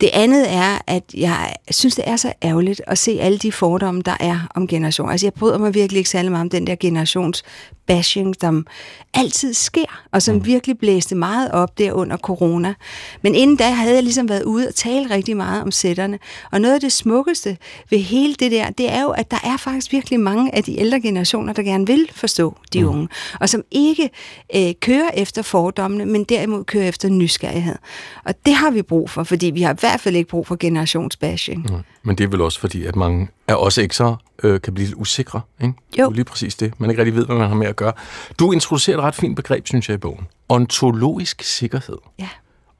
[0.00, 4.02] det andet er, at jeg synes, det er så ærgerligt at se alle de fordomme,
[4.02, 5.10] der er om generation.
[5.10, 7.42] Altså, jeg bryder mig virkelig ikke særlig meget om den der generations
[7.90, 8.66] bashing, som
[9.14, 10.46] altid sker, og som mm.
[10.46, 12.74] virkelig blæste meget op der under corona.
[13.22, 16.18] Men inden da havde jeg ligesom været ude og tale rigtig meget om sætterne.
[16.52, 17.56] Og noget af det smukkeste
[17.90, 20.80] ved hele det der, det er jo, at der er faktisk virkelig mange af de
[20.80, 22.88] ældre generationer, der gerne vil forstå de mm.
[22.88, 23.08] unge,
[23.40, 24.10] og som ikke
[24.56, 27.76] øh, kører efter fordommene, men derimod kører efter nysgerrighed.
[28.24, 30.56] Og det har vi brug for, fordi vi har i hvert fald ikke brug for
[30.60, 31.66] generationsbashing.
[31.70, 31.76] Mm.
[32.02, 34.86] Men det er vel også fordi, at mange er også ikke så øh, kan blive
[34.86, 35.40] lidt usikre.
[35.60, 35.74] Ikke?
[35.98, 36.04] Jo.
[36.04, 36.80] Det er lige præcis det.
[36.80, 37.92] Man ikke rigtig ved, hvad man har med at gøre.
[38.38, 40.26] Du introducerer et ret fint begreb, synes jeg, i bogen.
[40.48, 41.98] Ontologisk sikkerhed.
[42.18, 42.28] Ja.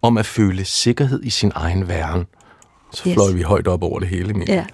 [0.02, 2.26] Om at føle sikkerhed i sin egen væren.
[2.92, 3.14] Så yes.
[3.14, 4.54] fløj vi højt op over det hele, Mia.
[4.54, 4.64] Ja.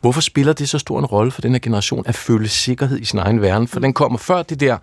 [0.00, 3.04] Hvorfor spiller det så stor en rolle for den her generation at føle sikkerhed i
[3.04, 3.68] sin egen verden?
[3.68, 4.78] For den kommer før det der,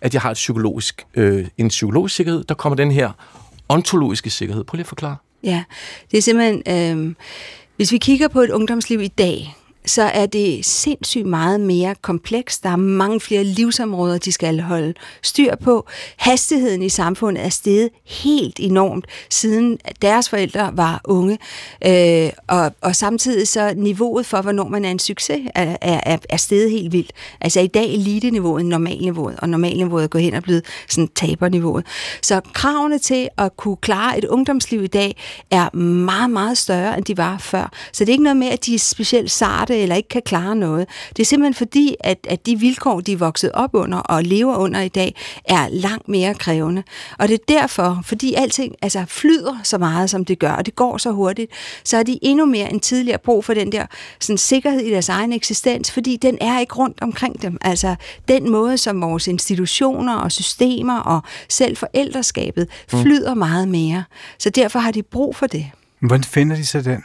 [0.00, 3.10] at jeg har et psykologisk, øh, en psykologisk sikkerhed, der kommer den her
[3.68, 4.64] ontologiske sikkerhed.
[4.64, 5.16] Prøv lige at forklare.
[5.44, 5.64] Ja,
[6.10, 7.08] det er simpelthen...
[7.08, 7.14] Øh,
[7.76, 12.62] hvis vi kigger på et ungdomsliv i dag, så er det sindssygt meget mere komplekst.
[12.62, 15.86] Der er mange flere livsområder, de skal holde styr på.
[16.16, 21.38] Hastigheden i samfundet er steget helt enormt, siden deres forældre var unge.
[21.86, 26.36] Øh, og, og samtidig så niveauet for, hvornår man er en succes, er, er, er
[26.36, 27.12] steget helt vildt.
[27.40, 31.86] Altså i dag elite-niveauet, normalniveauet, og normalniveauet er gået hen og blevet sådan taberniveauet.
[32.22, 35.16] Så kravene til at kunne klare et ungdomsliv i dag
[35.50, 37.72] er meget, meget større, end de var før.
[37.92, 39.30] Så det er ikke noget med, at de er specielt
[39.70, 40.88] sarte eller ikke kan klare noget.
[41.16, 44.56] Det er simpelthen fordi, at, at de vilkår, de er vokset op under og lever
[44.56, 46.82] under i dag, er langt mere krævende.
[47.18, 50.76] Og det er derfor, fordi alting altså, flyder så meget, som det gør, og det
[50.76, 51.52] går så hurtigt,
[51.84, 53.86] så er de endnu mere end tidligere brug for den der
[54.20, 57.58] sådan, sikkerhed i deres egen eksistens, fordi den er ikke rundt omkring dem.
[57.60, 57.94] Altså
[58.28, 63.02] den måde, som vores institutioner og systemer og selv forældreskabet mm.
[63.02, 64.04] flyder meget mere.
[64.38, 65.70] Så derfor har de brug for det.
[66.00, 67.04] Hvordan finder de så den?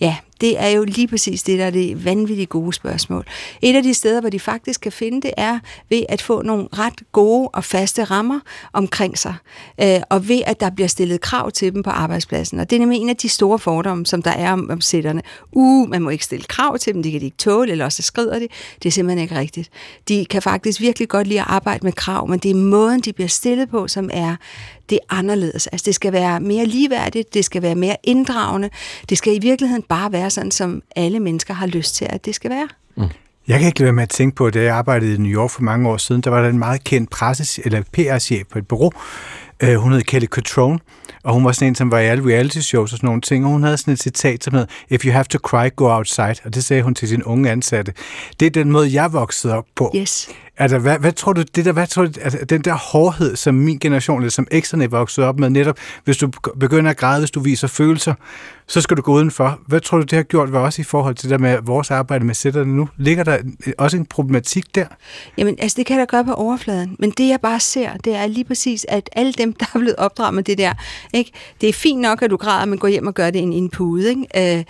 [0.00, 3.26] Ja, det er jo lige præcis det, der er det vanvittigt gode spørgsmål.
[3.62, 6.68] Et af de steder, hvor de faktisk kan finde det, er ved at få nogle
[6.72, 8.40] ret gode og faste rammer
[8.72, 9.34] omkring sig,
[9.80, 12.60] øh, og ved at der bliver stillet krav til dem på arbejdspladsen.
[12.60, 15.22] Og det er nemlig en af de store fordomme, som der er om, om sætterne.
[15.52, 18.02] Uh, man må ikke stille krav til dem, det kan de ikke tåle, eller også
[18.02, 18.48] skrider de.
[18.82, 19.70] Det er simpelthen ikke rigtigt.
[20.08, 23.12] De kan faktisk virkelig godt lide at arbejde med krav, men det er måden, de
[23.12, 24.36] bliver stillet på, som er
[24.90, 25.66] det er anderledes.
[25.66, 28.70] Altså det skal være mere ligeværdigt, det skal være mere inddragende,
[29.08, 32.34] det skal i virkeligheden bare være sådan, som alle mennesker har lyst til, at det
[32.34, 32.68] skal være.
[32.96, 33.04] Mm.
[33.48, 35.32] Jeg kan ikke lade være med at tænke på, at da jeg arbejdede i New
[35.32, 38.58] York for mange år siden, der var der en meget kendt presse- eller PR-chef på
[38.58, 38.92] et bureau.
[39.64, 40.78] Uh, hun hed Kelly Cutrone,
[41.24, 43.44] og hun var sådan en, som var i alle reality shows og sådan nogle ting,
[43.44, 46.34] og hun havde sådan et citat, som hed, If you have to cry, go outside,
[46.44, 47.92] og det sagde hun til sin unge ansatte.
[48.40, 49.92] Det er den måde, jeg voksede op på.
[49.96, 50.28] Yes.
[50.60, 53.54] Altså, hvad, hvad tror du, det der, hvad tror du, altså, den der hårdhed, som
[53.54, 57.30] min generation, eller som ekserne voksede op med, netop, hvis du begynder at græde, hvis
[57.30, 58.14] du viser følelser,
[58.66, 59.60] så skal du gå udenfor.
[59.66, 62.24] Hvad tror du, det har gjort ved os i forhold til det med vores arbejde
[62.24, 62.88] med sætterne nu?
[62.96, 63.38] Ligger der
[63.78, 64.86] også en problematik der?
[65.38, 66.96] Jamen, altså, det kan der gøre på overfladen.
[66.98, 69.96] Men det, jeg bare ser, det er lige præcis, at alle dem, der er blevet
[69.96, 70.72] opdraget med det der,
[71.12, 71.32] ikke?
[71.60, 73.52] det er fint nok, at du græder, men gå hjem og gør det i en,
[73.52, 74.08] en pude.
[74.08, 74.58] Ikke?
[74.58, 74.64] Øh,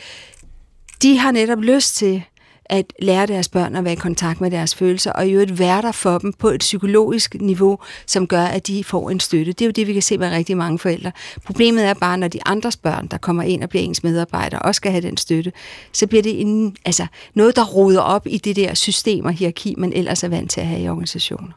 [1.03, 2.23] de har netop lyst til
[2.71, 5.83] at lære deres børn at være i kontakt med deres følelser, og i øvrigt være
[5.83, 9.53] der for dem på et psykologisk niveau, som gør, at de får en støtte.
[9.53, 11.13] Det er jo det, vi kan se med rigtig mange forældre.
[11.45, 14.77] Problemet er bare, når de andres børn, der kommer ind og bliver ens medarbejdere, også
[14.77, 15.53] skal have den støtte,
[15.93, 19.75] så bliver det en, altså noget, der roder op i det der system og hierarki,
[19.79, 21.53] man ellers er vant til at have i organisationer.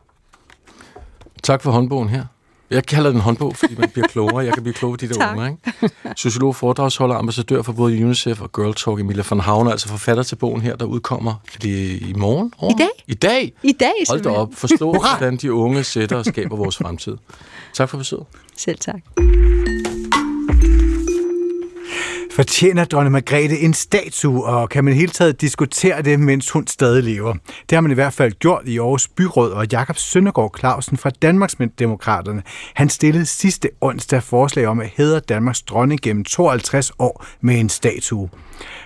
[1.43, 2.25] Tak for håndbogen her.
[2.73, 4.45] Jeg kalder den håndbog, fordi man bliver klogere.
[4.45, 5.57] Jeg kan blive klogere de der unge.
[5.83, 5.95] Ikke?
[6.15, 10.35] Sociolog, foredragsholder, ambassadør for både UNICEF og Girl Talk, Emilia von Havne, altså forfatter til
[10.35, 12.53] bogen her, der udkommer er det i morgen?
[12.57, 12.73] Over?
[12.73, 12.89] I dag.
[13.07, 13.53] I dag?
[13.63, 14.49] I dag, Hold da op.
[14.53, 17.17] Forstå, hvordan de unge sætter og skaber vores fremtid.
[17.73, 18.25] Tak for besøget.
[18.57, 19.01] Selv tak.
[22.33, 27.03] Fortjener dronning Margrethe en statue, og kan man hele taget diskutere det, mens hun stadig
[27.03, 27.33] lever?
[27.69, 31.09] Det har man i hvert fald gjort i Aarhus Byråd, og Jakob Søndergaard Clausen fra
[31.09, 32.43] Danmarksdemokraterne,
[32.73, 37.69] han stillede sidste onsdag forslag om at hedre Danmarks dronning gennem 52 år med en
[37.69, 38.29] statue.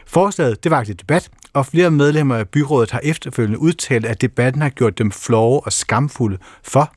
[0.07, 4.69] Forslaget det vagte debat, og flere medlemmer af byrådet har efterfølgende udtalt, at debatten har
[4.69, 6.93] gjort dem flove og skamfulde, for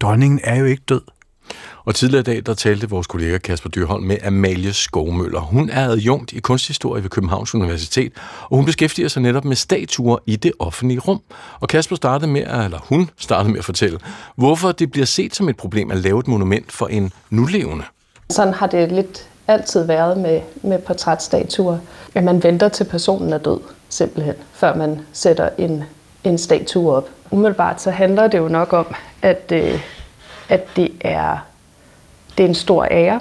[0.00, 1.02] dronningen er jo ikke død.
[1.88, 5.40] Og tidligere i dag, der talte vores kollega Kasper Dyrholm med Amalie Skovmøller.
[5.40, 8.12] Hun er adjunkt i kunsthistorie ved Københavns Universitet,
[8.50, 11.20] og hun beskæftiger sig netop med statuer i det offentlige rum.
[11.60, 13.98] Og Kasper startede med, at, eller hun startede med at fortælle,
[14.36, 17.84] hvorfor det bliver set som et problem at lave et monument for en nulevende.
[18.30, 21.78] Sådan har det lidt altid været med, med portrætstatuer,
[22.14, 25.84] at man venter til personen er død, simpelthen, før man sætter en,
[26.24, 27.08] en statue op.
[27.30, 28.86] Umiddelbart så handler det jo nok om,
[29.22, 29.80] at, øh,
[30.48, 31.47] at det er
[32.38, 33.20] det er en stor ære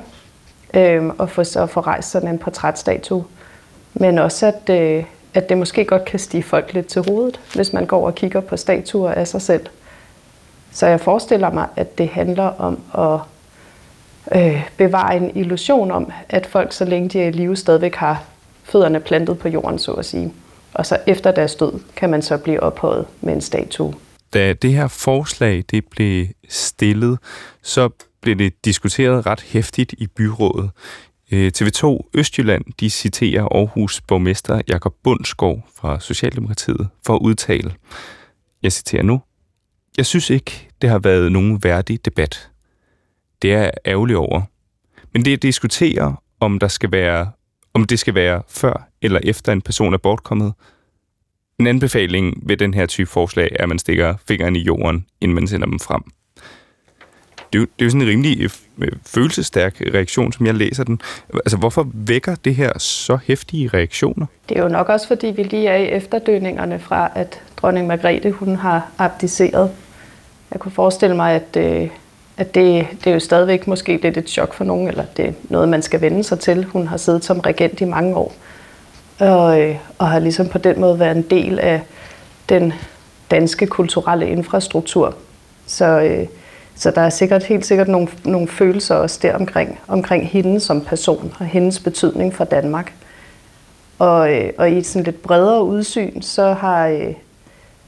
[0.74, 3.26] øh, at, få, at få rejst sådan en portrætstatue.
[3.94, 5.04] Men også, at, øh,
[5.34, 8.42] at det måske godt kan stige folk lidt til hovedet, hvis man går og kigger
[8.42, 9.66] på statuer af sig selv.
[10.72, 13.20] Så jeg forestiller mig, at det handler om at
[14.42, 18.24] øh, bevare en illusion om, at folk, så længe de er i live, stadigvæk har
[18.64, 20.34] fødderne plantet på jorden, så at sige.
[20.74, 23.94] Og så efter deres død, kan man så blive ophøjet med en statue.
[24.34, 27.20] Da det her forslag det blev stillet,
[27.62, 27.90] så
[28.22, 30.70] blev det diskuteret ret hæftigt i byrådet.
[31.32, 37.74] Øh, TV2 Østjylland de citerer Aarhus borgmester Jakob Bundsgaard fra Socialdemokratiet for at udtale,
[38.64, 39.22] jeg citerer nu,
[39.98, 42.50] jeg synes ikke, det har været nogen værdig debat.
[43.42, 44.42] Det er ærgerligt over.
[45.14, 47.32] Men det at diskutere, om der skal være
[47.74, 50.54] om det skal være før eller efter en person er bortkommet.
[51.60, 55.36] En anbefaling ved den her type forslag er, at man stikker fingeren i jorden, inden
[55.36, 56.02] man sender dem frem
[57.54, 58.50] det, er jo, det er jo sådan en rimelig øh,
[59.06, 61.02] følelsesstærk følelsestærk reaktion, som jeg læser den.
[61.34, 64.26] Altså, hvorfor vækker det her så hæftige reaktioner?
[64.50, 68.32] Det er jo nok også, fordi vi lige er i efterdønningerne fra, at dronning Margrethe,
[68.32, 69.72] hun har abdiceret.
[70.52, 71.90] Jeg kunne forestille mig, at, øh,
[72.38, 75.34] at det, det er jo stadigvæk måske lidt et chok for nogen, eller det er
[75.50, 76.66] noget, man skal vende sig til.
[76.66, 78.36] Hun har siddet som regent i mange år,
[79.20, 81.82] og, øh, og har ligesom på den måde været en del af
[82.50, 82.74] den
[83.32, 85.16] danske kulturelle infrastruktur.
[85.66, 86.28] Så øh,
[86.78, 90.82] så der er sikkert helt sikkert nogle, nogle følelser også der omkring, omkring hende som
[90.82, 92.94] person og hendes betydning for Danmark.
[94.00, 97.14] Og, øh, og i et sådan lidt bredere udsyn, så har, øh,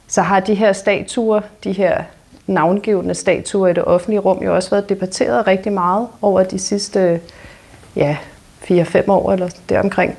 [0.08, 2.04] så har de her statuer, de her
[2.48, 7.22] navngivende statuer i det offentlige rum, jo også været debatteret rigtig meget over de sidste
[7.96, 8.18] ja,
[8.64, 10.18] 4-5 år eller deromkring.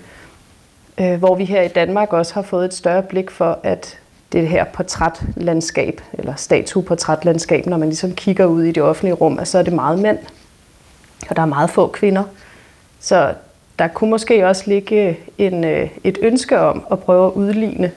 [1.01, 4.00] Øh, hvor vi her i Danmark også har fået et større blik for, at
[4.33, 9.59] det her portrætlandskab, eller statueportrætlandskab, når man ligesom kigger ud i det offentlige rum, så
[9.59, 10.19] er det meget mænd,
[11.29, 12.25] og der er meget få kvinder.
[13.01, 13.35] Så
[13.79, 17.93] der kunne måske også ligge øh, en, øh, et ønske om at prøve at udligne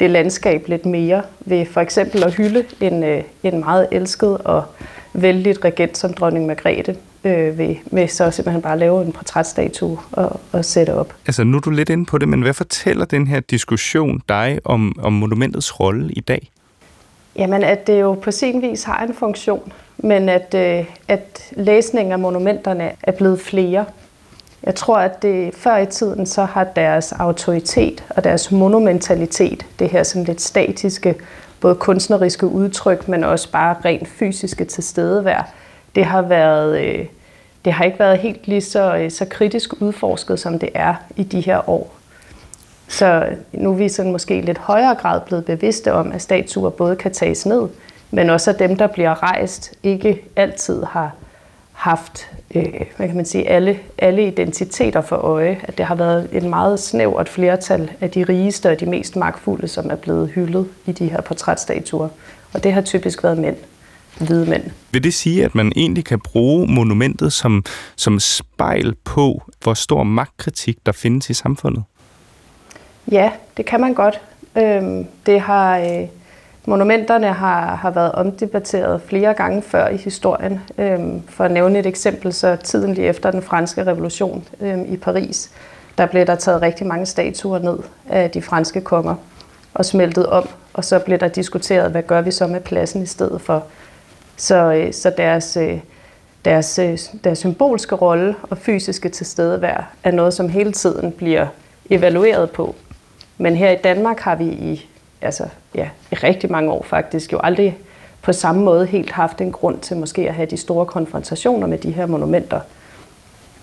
[0.00, 4.64] det landskab lidt mere ved for eksempel at hylde en, øh, en meget elsket og
[5.12, 10.40] vældig regent som dronning Margrethe, øh, ved, ved så simpelthen bare lave en portrætstatue og,
[10.52, 11.14] og sætte op.
[11.26, 14.58] Altså nu er du lidt inde på det, men hvad fortæller den her diskussion dig
[14.64, 16.50] om, om monumentets rolle i dag?
[17.36, 22.12] Jamen, at det jo på sin vis har en funktion, men at, øh, at læsningen
[22.12, 23.84] af monumenterne er blevet flere.
[24.62, 29.88] Jeg tror, at det før i tiden så har deres autoritet og deres monumentalitet, det
[29.88, 31.14] her sådan lidt statiske,
[31.60, 35.54] både kunstneriske udtryk, men også bare rent fysiske tilstedevær,
[35.94, 37.06] det har været øh,
[37.64, 41.22] det har ikke været helt lige så, øh, så kritisk udforsket, som det er i
[41.22, 41.94] de her år.
[42.88, 46.70] Så nu er vi sådan måske i lidt højere grad blevet bevidste om, at statuer
[46.70, 47.68] både kan tages ned,
[48.10, 51.12] men også at dem, der bliver rejst, ikke altid har
[51.72, 55.60] haft øh, hvad kan man sige, alle, alle identiteter for øje.
[55.62, 59.68] At det har været et meget snævert flertal af de rigeste og de mest magtfulde,
[59.68, 62.08] som er blevet hyldet i de her portrætstatuer.
[62.52, 63.56] Og det har typisk været mænd
[64.20, 64.62] hvide mænd.
[64.92, 67.64] Vil det sige, at man egentlig kan bruge monumentet som,
[67.96, 71.82] som spejl på, hvor stor magtkritik der findes i samfundet?
[73.10, 74.20] Ja, det kan man godt.
[74.56, 76.08] Øhm, det har, øh,
[76.66, 80.60] monumenterne har, har været omdebatteret flere gange før i historien.
[80.78, 84.96] Øhm, for at nævne et eksempel, så tiden lige efter den franske revolution øhm, i
[84.96, 85.50] Paris,
[85.98, 89.14] der blev der taget rigtig mange statuer ned af de franske konger
[89.74, 93.06] og smeltet om, og så blev der diskuteret, hvad gør vi så med pladsen i
[93.06, 93.64] stedet for.
[94.36, 95.78] Så, øh, så deres, øh,
[96.44, 101.46] deres, øh, deres symbolske rolle og fysiske tilstedevær er noget, som hele tiden bliver
[101.90, 102.74] evalueret på.
[103.38, 104.88] Men her i Danmark har vi i,
[105.20, 105.44] altså,
[105.74, 107.78] ja, i rigtig mange år faktisk jo aldrig
[108.22, 111.78] på samme måde helt haft en grund til måske at have de store konfrontationer med
[111.78, 112.60] de her monumenter.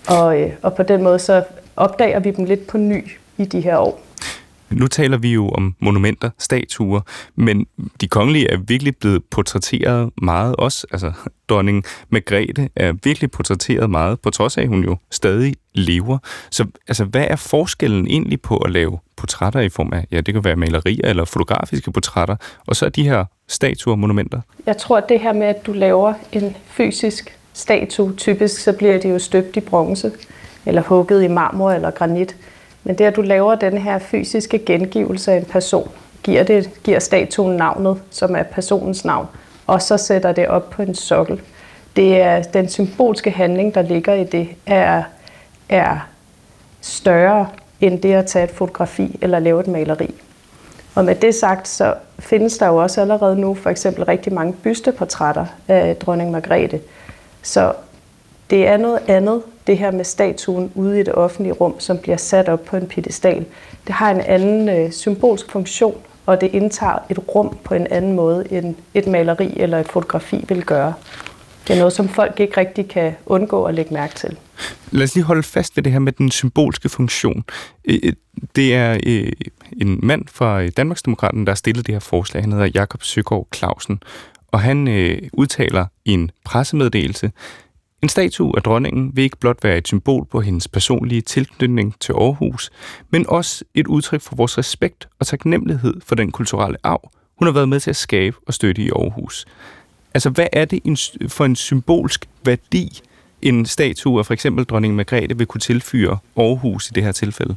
[0.08, 1.44] Og, og på den måde så
[1.76, 4.00] opdager vi dem lidt på ny i de her år.
[4.72, 7.00] Nu taler vi jo om monumenter, statuer,
[7.36, 7.66] men
[8.00, 10.86] de kongelige er virkelig blevet portrætteret meget også.
[10.92, 11.12] Altså,
[11.48, 16.18] dronning Margrethe er virkelig portrætteret meget, på trods af, at hun jo stadig lever.
[16.50, 20.34] Så altså, hvad er forskellen egentlig på at lave portrætter i form af, ja, det
[20.34, 24.40] kan være malerier eller fotografiske portrætter, og så er de her statuer og monumenter?
[24.66, 28.98] Jeg tror, at det her med, at du laver en fysisk statue, typisk så bliver
[28.98, 30.12] det jo støbt i bronze,
[30.66, 32.36] eller hugget i marmor eller granit.
[32.84, 35.90] Men det, at du laver den her fysiske gengivelse af en person,
[36.22, 39.26] giver, det, giver statuen navnet, som er personens navn,
[39.66, 41.40] og så sætter det op på en sokkel.
[41.96, 45.02] Det er den symbolske handling, der ligger i det, er,
[45.68, 46.08] er
[46.80, 47.48] større
[47.80, 50.14] end det at tage et fotografi eller lave et maleri.
[50.94, 54.52] Og med det sagt, så findes der jo også allerede nu for eksempel rigtig mange
[54.52, 56.80] bysteportrætter af dronning Margrethe.
[57.42, 57.72] Så
[58.50, 62.16] det er noget andet, det her med statuen ude i det offentlige rum, som bliver
[62.16, 63.44] sat op på en pedestal.
[63.86, 65.96] Det har en anden øh, symbolsk funktion,
[66.26, 70.44] og det indtager et rum på en anden måde, end et maleri eller et fotografi
[70.48, 70.94] vil gøre.
[71.68, 74.36] Det er noget, som folk ikke rigtig kan undgå at lægge mærke til.
[74.90, 77.44] Lad os lige holde fast ved det her med den symbolske funktion.
[77.84, 78.12] Øh, øh,
[78.56, 79.32] det er øh,
[79.82, 82.42] en mand fra Danmarksdemokraten, der har stillet det her forslag.
[82.42, 84.02] Han hedder Jakob Søgaard Clausen,
[84.52, 84.88] og han
[85.32, 87.30] udtaler i en pressemeddelelse,
[88.02, 92.12] en statue af dronningen vil ikke blot være et symbol på hendes personlige tilknytning til
[92.12, 92.70] Aarhus,
[93.10, 97.52] men også et udtryk for vores respekt og taknemmelighed for den kulturelle arv, hun har
[97.52, 99.46] været med til at skabe og støtte i Aarhus.
[100.14, 103.00] Altså, hvad er det for en symbolsk værdi,
[103.42, 107.56] en statue af for eksempel dronning Margrethe vil kunne tilføre Aarhus i det her tilfælde?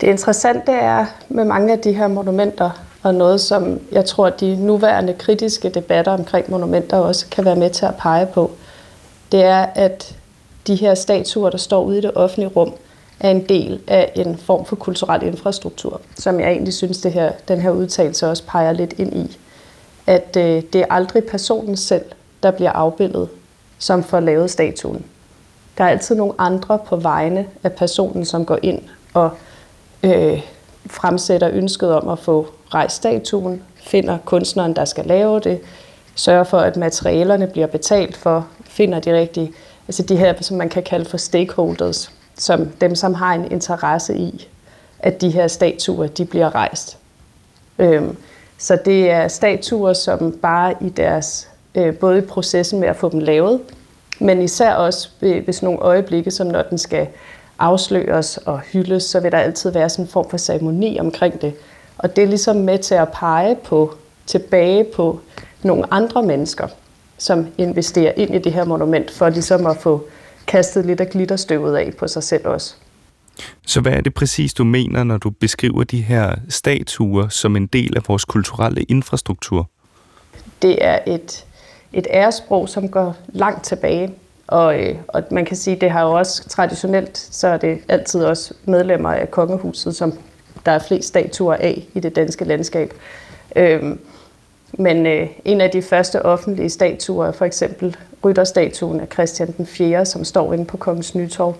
[0.00, 2.70] Det interessante er med mange af de her monumenter,
[3.02, 7.70] og noget som jeg tror, de nuværende kritiske debatter omkring monumenter også kan være med
[7.70, 8.50] til at pege på,
[9.32, 10.16] det er, at
[10.66, 12.72] de her statuer, der står ude i det offentlige rum,
[13.20, 17.32] er en del af en form for kulturel infrastruktur, som jeg egentlig synes, det her,
[17.48, 19.38] den her udtalelse også peger lidt ind i.
[20.06, 22.04] At øh, det er aldrig personen selv,
[22.42, 23.28] der bliver afbildet,
[23.78, 25.04] som får lavet statuen.
[25.78, 28.82] Der er altid nogle andre på vegne af personen, som går ind
[29.14, 29.30] og
[30.02, 30.42] øh,
[30.86, 35.60] fremsætter ønsket om at få rejst statuen, finder kunstneren, der skal lave det,
[36.14, 38.46] sørger for, at materialerne bliver betalt for,
[38.78, 39.52] finder de rigtige,
[39.88, 44.16] altså de her, som man kan kalde for stakeholders, som dem, som har en interesse
[44.16, 44.48] i,
[44.98, 46.98] at de her statuer, de bliver rejst.
[47.78, 48.16] Øhm,
[48.58, 53.08] så det er statuer, som bare i deres, øh, både i processen med at få
[53.08, 53.60] dem lavet,
[54.20, 57.06] men især også ved, ved sådan nogle øjeblikke, som når den skal
[57.58, 61.52] afsløres og hyldes, så vil der altid være sådan en form for ceremoni omkring det.
[61.98, 63.94] Og det er ligesom med til at pege på,
[64.26, 65.20] tilbage på
[65.62, 66.68] nogle andre mennesker,
[67.18, 70.08] som investerer ind i det her monument, for ligesom at få
[70.46, 72.74] kastet lidt af glitterstøvet af på sig selv også.
[73.66, 77.66] Så hvad er det præcis, du mener, når du beskriver de her statuer som en
[77.66, 79.70] del af vores kulturelle infrastruktur?
[80.62, 81.44] Det er et,
[81.92, 84.14] et æresprog, som går langt tilbage.
[84.46, 88.24] Og, øh, og man kan sige, det har jo også traditionelt, så er det altid
[88.24, 90.12] også medlemmer af kongehuset, som
[90.66, 92.92] der er flest statuer af i det danske landskab.
[93.56, 94.00] Øhm,
[94.72, 99.66] men øh, en af de første offentlige statuer er for eksempel rytterstatuen af Christian den
[99.66, 101.56] 4., som står inde på Kongens Nytorv.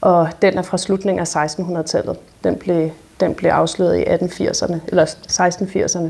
[0.00, 2.16] Og den er fra slutningen af 1600-tallet.
[2.44, 2.90] Den blev,
[3.20, 6.08] den blev afsløret i 1880'erne, eller 1680'erne.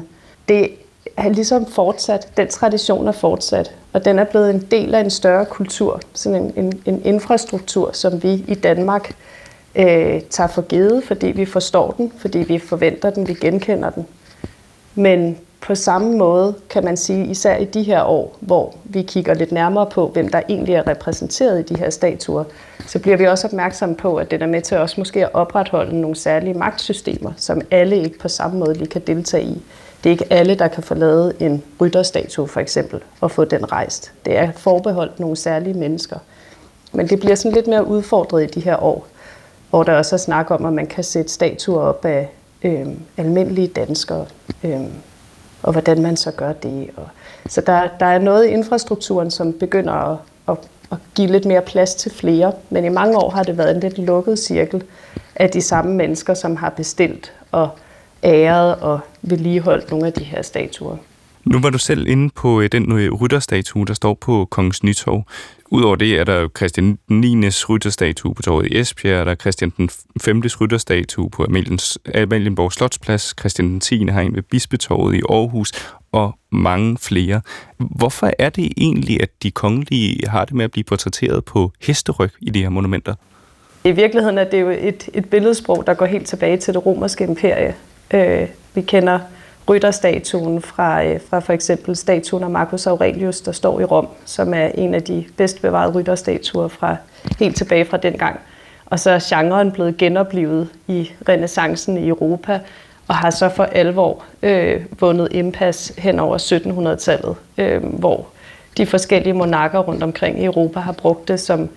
[0.49, 0.71] Det
[1.17, 5.11] er ligesom fortsat, den tradition er fortsat, og den er blevet en del af en
[5.11, 9.15] større kultur, sådan en, en, en infrastruktur, som vi i Danmark
[9.75, 14.07] øh, tager for givet, fordi vi forstår den, fordi vi forventer den, vi genkender den.
[14.95, 19.35] Men på samme måde kan man sige, især i de her år, hvor vi kigger
[19.35, 22.45] lidt nærmere på, hvem der egentlig er repræsenteret i de her statuer,
[22.87, 26.01] så bliver vi også opmærksomme på, at det er med til også måske at opretholde
[26.01, 29.63] nogle særlige magtsystemer, som alle ikke på samme måde lige kan deltage i.
[30.05, 33.73] Det er ikke alle, der kan få lavet en rytterstatue for eksempel, og få den
[33.73, 34.13] rejst.
[34.25, 36.19] Det er forbeholdt nogle særlige mennesker.
[36.93, 39.07] Men det bliver sådan lidt mere udfordret i de her år,
[39.71, 42.31] hvor der også er snak om, at man kan sætte statuer op af
[42.63, 42.87] øh,
[43.17, 44.27] almindelige danskere.
[44.65, 44.81] Øh,
[45.63, 46.91] og hvordan man så gør det.
[46.97, 47.09] Og,
[47.49, 50.57] så der, der er noget i infrastrukturen, som begynder at, at,
[50.93, 53.81] at give lidt mere plads til flere, men i mange år har det været en
[53.81, 54.83] lidt lukket cirkel
[55.35, 57.71] af de samme mennesker, som har bestilt og
[58.25, 60.97] æret og vedligeholdt nogle af de her statuer.
[61.45, 65.23] Nu var du selv inde på øh, den øh, rytterstatue, der står på Kongens Nytorv.
[65.71, 67.49] Udover det er der Christian 9.
[67.69, 69.91] rytterstatue på torvet i Esbjerg, der er Christian den
[70.21, 70.43] 5.
[70.61, 71.45] rytterstatue på
[72.15, 74.07] Amalienborg Slotsplads, Christian den 10.
[74.07, 75.73] har en ved Bispetorvet i Aarhus,
[76.13, 77.41] og mange flere.
[77.79, 82.31] Hvorfor er det egentlig, at de kongelige har det med at blive portrætteret på hesteryg
[82.41, 83.15] i de her monumenter?
[83.85, 87.25] I virkeligheden er det jo et, et billedsprog, der går helt tilbage til det romerske
[87.25, 87.75] imperie.
[88.15, 89.21] Øh, vi kender
[89.69, 94.55] rytterstatuen fra, øh, fra for eksempel statuen af Marcus Aurelius, der står i Rom, som
[94.55, 96.97] er en af de bedst bevarede rytterstatuer fra
[97.39, 98.41] helt tilbage fra den gang.
[98.87, 102.61] Og så er genren blevet genoplevet i renaissancen i Europa,
[103.09, 108.27] og har så for alvor øh, vundet indpas hen over 1700-tallet, øh, hvor
[108.77, 111.69] de forskellige monarker rundt omkring i Europa har brugt det som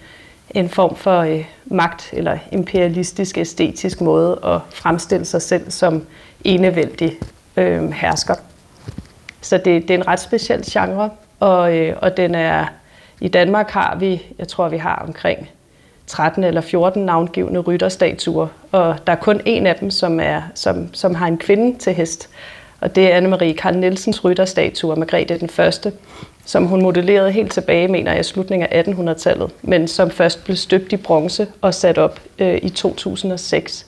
[0.49, 6.05] en form for øh, magt eller imperialistisk æstetisk måde at fremstille sig selv som
[6.43, 7.17] enevældig
[7.57, 8.35] øh, hersker.
[9.41, 12.65] Så det, det er en ret speciel genre, og, øh, og den er
[13.21, 15.49] i Danmark har vi, jeg tror vi har omkring
[16.07, 20.93] 13 eller 14 navngivende rytterstatuer, og der er kun en af dem, som, er, som,
[20.93, 22.29] som har en kvinde til hest.
[22.81, 25.93] Og det er Anne-Marie Karl Nielsens rytterstatue af Margrethe den Første,
[26.45, 30.57] som hun modellerede helt tilbage, mener jeg, i slutningen af 1800-tallet, men som først blev
[30.57, 33.85] støbt i bronze og sat op øh, i 2006.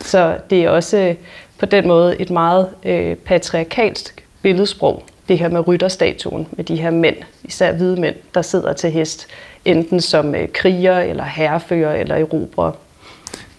[0.00, 1.14] Så det er også
[1.58, 6.90] på den måde et meget øh, patriarkalsk billedsprog, det her med rytterstatuen, med de her
[6.90, 9.26] mænd, især hvide mænd, der sidder til hest,
[9.64, 12.72] enten som øh, kriger, eller herrefører, eller erobrer.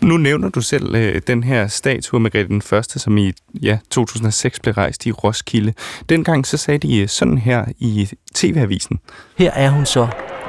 [0.02, 4.60] Nu nævner du selv øh, den her statue Margrethe den Første, som i ja, 2006
[4.60, 5.74] blev rejst i Roskilde.
[6.10, 9.00] Dengang så sagde de øh, sådan her i TV-avisen.
[9.38, 10.08] Her er hun så,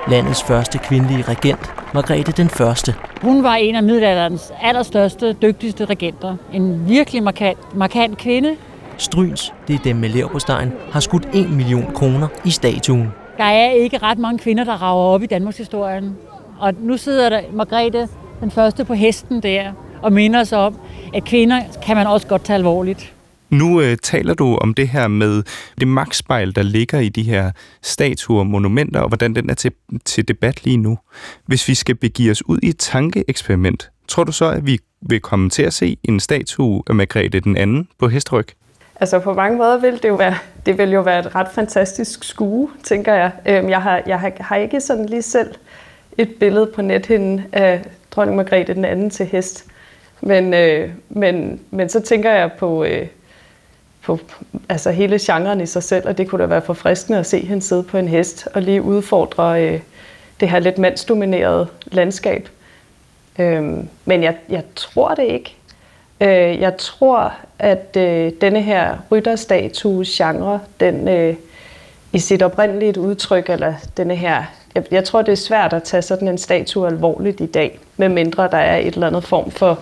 [0.09, 2.95] landets første kvindelige regent, Margrethe den Første.
[3.23, 6.37] Hun var en af middelalderens allerstørste, dygtigste regenter.
[6.53, 8.57] En virkelig markant, markant kvinde.
[8.99, 13.13] Stryns, det er dem med leverpostejen, har skudt 1 million kroner i statuen.
[13.39, 16.17] Der er ikke ret mange kvinder, der rager op i Danmarks historien.
[16.61, 18.09] Og nu sidder der Margrethe
[18.41, 20.79] den første på hesten der, og minder os om,
[21.15, 23.16] at kvinder kan man også godt tage alvorligt.
[23.51, 25.43] Nu øh, taler du om det her med
[25.81, 27.51] det magtspejl, der ligger i de her
[27.83, 29.73] statuer og monumenter, og hvordan den er til,
[30.05, 30.99] til debat lige nu.
[31.47, 35.21] Hvis vi skal begive os ud i et tankeeksperiment, tror du så, at vi vil
[35.21, 38.47] komme til at se en statue af Margrethe den anden på hestryg?
[39.01, 40.35] Altså på mange måder vil det jo være,
[40.67, 43.31] det vil jo være et ret fantastisk skue, tænker jeg.
[43.47, 45.55] Øhm, jeg har, jeg har, har ikke sådan lige selv
[46.19, 49.65] et billede på nethinden af dronning Margrethe den anden til hest.
[50.21, 53.07] Men, øh, men, men så tænker jeg på, øh,
[54.07, 54.19] på
[54.69, 57.63] altså hele genren i sig selv, og det kunne da være forfriskende at se hende
[57.63, 59.81] sidde på en hest og lige udfordre øh,
[60.41, 62.49] det her lidt mandsdominerede landskab.
[63.39, 65.57] Øhm, men jeg, jeg tror det ikke.
[66.21, 71.35] Øh, jeg tror, at øh, denne her rytterstatue-genre, den øh,
[72.13, 74.45] i sit oprindelige udtryk, eller denne her,
[74.75, 78.49] jeg, jeg tror, det er svært at tage sådan en statue alvorligt i dag, medmindre
[78.51, 79.79] der er et eller andet form for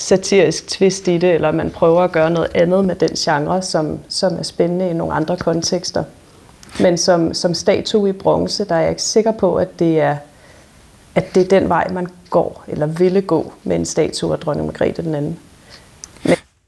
[0.00, 3.98] satirisk twist i det, eller man prøver at gøre noget andet med den genre, som,
[4.08, 6.04] som er spændende i nogle andre kontekster.
[6.80, 10.16] Men som, som statue i bronze, der er jeg ikke sikker på, at det er
[11.14, 14.66] at det er den vej, man går, eller ville gå med en statue af dronning
[14.66, 15.38] Margrethe den anden.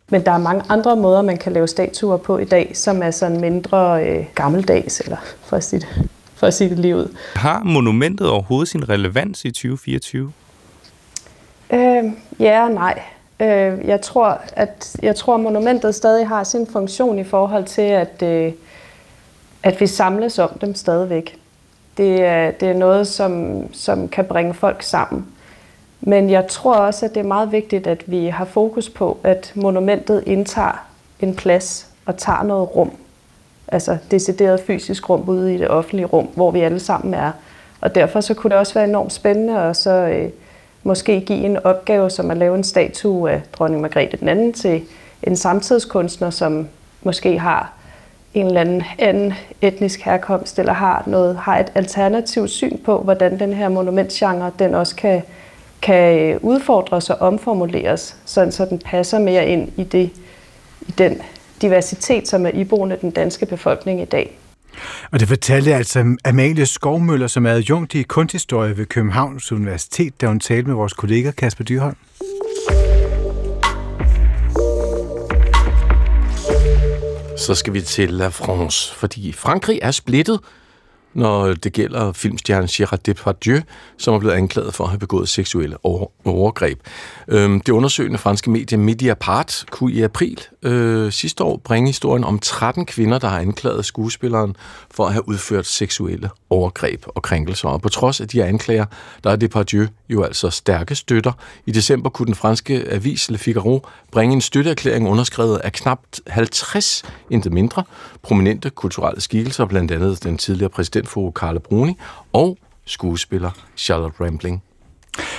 [0.08, 3.10] Men der er mange andre måder, man kan lave statuer på i dag, som er
[3.10, 7.16] sådan mindre øh, gammeldags, eller for at sige det, for at sige det lige ud.
[7.34, 10.32] Har monumentet overhovedet sin relevans i 2024?
[11.72, 12.04] Øh,
[12.40, 13.02] ja og nej.
[13.40, 18.22] Øh, jeg, tror, at, jeg tror, monumentet stadig har sin funktion i forhold til, at,
[18.22, 18.52] øh,
[19.62, 21.38] at vi samles om dem stadigvæk.
[21.96, 25.26] Det er, det er noget, som, som kan bringe folk sammen.
[26.00, 29.52] Men jeg tror også, at det er meget vigtigt, at vi har fokus på, at
[29.54, 30.86] monumentet indtager
[31.20, 32.92] en plads og tager noget rum.
[33.68, 37.32] Altså decideret fysisk rum ude i det offentlige rum, hvor vi alle sammen er.
[37.80, 40.30] Og derfor så kunne det også være enormt spændende at så øh,
[40.82, 44.82] måske give en opgave, som at lave en statue af dronning Margrethe den anden til
[45.22, 46.68] en samtidskunstner, som
[47.02, 47.72] måske har
[48.34, 53.38] en eller anden, anden etnisk herkomst, eller har, noget, har et alternativt syn på, hvordan
[53.38, 55.22] den her monumentgenre den også kan
[55.82, 60.10] kan øh, udfordres og omformuleres, sådan så den passer mere ind i, det,
[60.80, 61.22] i den
[61.62, 64.38] diversitet, som er iboende den danske befolkning i dag.
[65.10, 70.26] Og det fortalte altså Amalie Skovmøller, som er adjunkt i kunsthistorie ved Københavns Universitet, da
[70.26, 71.96] hun talte med vores kollega Kasper Dyrholm.
[77.38, 80.40] Så skal vi til La France, fordi Frankrig er splittet
[81.14, 83.60] når det gælder filmstjernen Gérard Depardieu,
[83.96, 85.76] som er blevet anklaget for at have begået seksuelle
[86.24, 86.80] overgreb.
[87.28, 92.38] Øhm, det undersøgende franske medie Mediapart kunne i april øh, sidste år bringe historien om
[92.38, 94.56] 13 kvinder, der har anklaget skuespilleren
[94.90, 97.68] for at have udført seksuelle overgreb og krænkelser.
[97.68, 98.84] Og på trods af de her anklager,
[99.24, 101.32] der er Depardieu jo altså stærke støtter.
[101.66, 107.02] I december kunne den franske avis Le Figaro bringe en støtteerklæring underskrevet af knap 50,
[107.30, 107.84] intet mindre,
[108.22, 111.98] prominente kulturelle skikkelser, blandt andet den tidligere præsident præsidentfru Carla Bruni
[112.32, 114.62] og skuespiller Charlotte Rampling.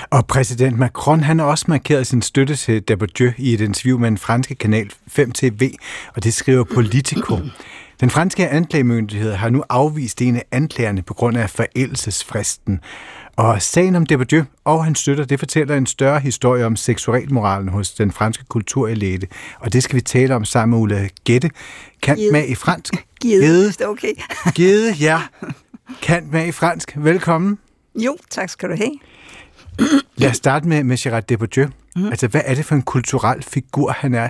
[0.09, 4.07] Og præsident Macron han har også markeret sin støtte til Depardieu i et interview med
[4.09, 5.76] den franske kanal 5TV,
[6.16, 7.38] og det skriver Politico.
[7.99, 12.80] Den franske anklagemyndighed har nu afvist en af anklagerne på grund af forældelsesfristen.
[13.36, 17.91] Og sagen om Depardieu og hans støtter, det fortæller en større historie om seksualmoralen hos
[17.91, 19.27] den franske kulturelite.
[19.59, 21.51] Og det skal vi tale om sammen med Ulla Gette,
[22.01, 22.93] kant med i fransk.
[23.21, 23.89] Gede, Gede.
[23.89, 24.13] okay.
[24.55, 25.21] Gede, ja.
[26.01, 26.93] Kant med i fransk.
[26.95, 27.59] Velkommen.
[27.95, 28.99] Jo, tak skal du have.
[30.17, 31.67] Lad os starte med, med Gerard Depardieu.
[31.95, 32.05] Mm.
[32.05, 34.29] Altså, hvad er det for en kulturel figur, han er?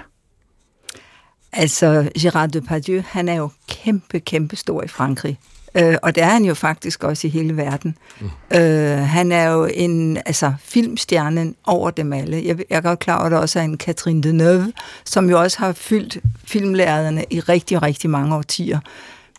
[1.53, 5.39] Altså, Gérard Depardieu, han er jo kæmpe, kæmpe stor i Frankrig.
[5.75, 7.97] Øh, og det er han jo faktisk også i hele verden.
[8.19, 8.29] Mm.
[8.57, 12.41] Øh, han er jo en altså, filmstjernen over dem alle.
[12.45, 14.73] Jeg, jeg er godt klar over, at der også er en Catherine Deneuve,
[15.05, 18.79] som jo også har fyldt filmlærerne i rigtig, rigtig mange årtier.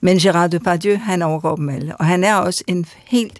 [0.02, 1.96] Men Gérard Depardieu, han overgår dem alle.
[1.96, 3.38] Og han er også en helt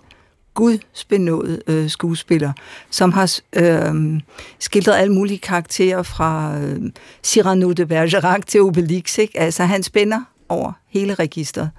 [0.55, 2.53] gudsbenået øh, skuespiller,
[2.91, 4.21] som har øh,
[4.59, 6.81] skildret alle mulige karakterer fra øh,
[7.25, 9.19] Cyrano de Bergerac til Obelix.
[9.19, 9.41] Ikke?
[9.41, 11.71] Altså, han spænder over hele registret.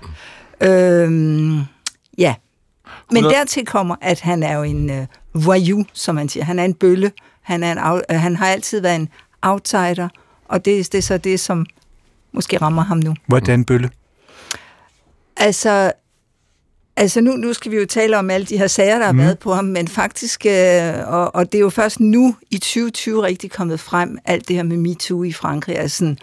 [0.61, 1.57] Øh,
[2.17, 2.35] ja.
[3.11, 6.43] Men dertil kommer, at han er jo en øh, voyou, som man siger.
[6.43, 7.11] Han er en bølle.
[7.41, 9.09] Han, er en, øh, han har altid været en
[9.41, 10.09] outsider,
[10.45, 11.65] og det, det er så det, som
[12.31, 13.15] måske rammer ham nu.
[13.27, 13.89] Hvordan bølle?
[15.37, 15.91] Altså,
[16.97, 19.19] Altså nu, nu skal vi jo tale om alle de her sager, der har mm.
[19.19, 23.23] været på ham, men faktisk, øh, og, og det er jo først nu i 2020
[23.23, 26.17] rigtig kommet frem, alt det her med MeToo i Frankrig, er sådan uh,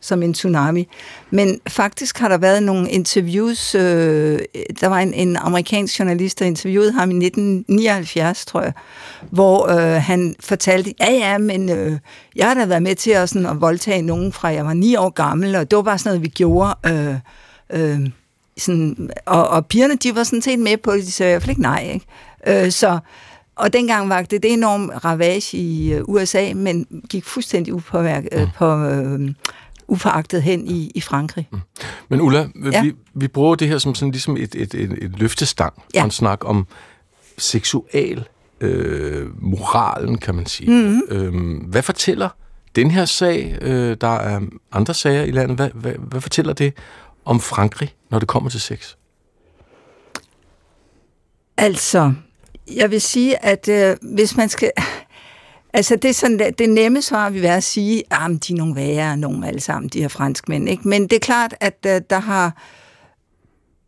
[0.00, 0.88] som en tsunami.
[1.30, 4.38] Men faktisk har der været nogle interviews, øh,
[4.80, 8.72] der var en, en amerikansk journalist, der interviewede ham i 1979, tror jeg,
[9.30, 11.98] hvor øh, han fortalte, ja ja, men øh,
[12.36, 14.96] jeg har da været med til at, sådan, at voldtage nogen fra jeg var ni
[14.96, 16.74] år gammel, og det var bare sådan noget, vi gjorde...
[16.86, 17.14] Øh,
[17.70, 18.08] øh,
[18.58, 21.42] sådan, og, og pigerne, de var sådan set med på det, de sagde i hvert
[21.42, 22.06] fald ikke nej, ikke?
[22.64, 22.98] Øh, så,
[23.58, 28.42] og dengang var det, det enorm ravage i uh, USA, men gik fuldstændig upåværk, mm.
[28.42, 29.28] uh, på, uh,
[29.88, 31.48] upåagtet hen i, i Frankrig.
[31.52, 31.60] Mm.
[32.08, 32.82] Men Ulla, ja.
[32.82, 36.04] vi, vi bruger det her som sådan ligesom et, et, et, et løftestang, ja.
[36.04, 36.66] en snak om
[37.38, 38.24] seksual
[38.60, 40.70] øh, moralen, kan man sige.
[40.70, 41.02] Mm-hmm.
[41.08, 42.28] Øhm, hvad fortæller
[42.76, 44.40] den her sag, øh, der er
[44.72, 46.72] andre sager i landet, hvad, hvad, hvad fortæller det
[47.24, 48.94] om Frankrig, når det kommer til sex?
[51.56, 52.12] Altså,
[52.76, 54.70] jeg vil sige, at øh, hvis man skal...
[55.72, 58.76] Altså, det, er sådan, det nemme svar vil være at sige, at de er nogle
[58.76, 60.68] værre, nogle alle sammen, de her franskmænd.
[60.68, 60.88] Ikke?
[60.88, 62.62] Men det er klart, at øh, der har...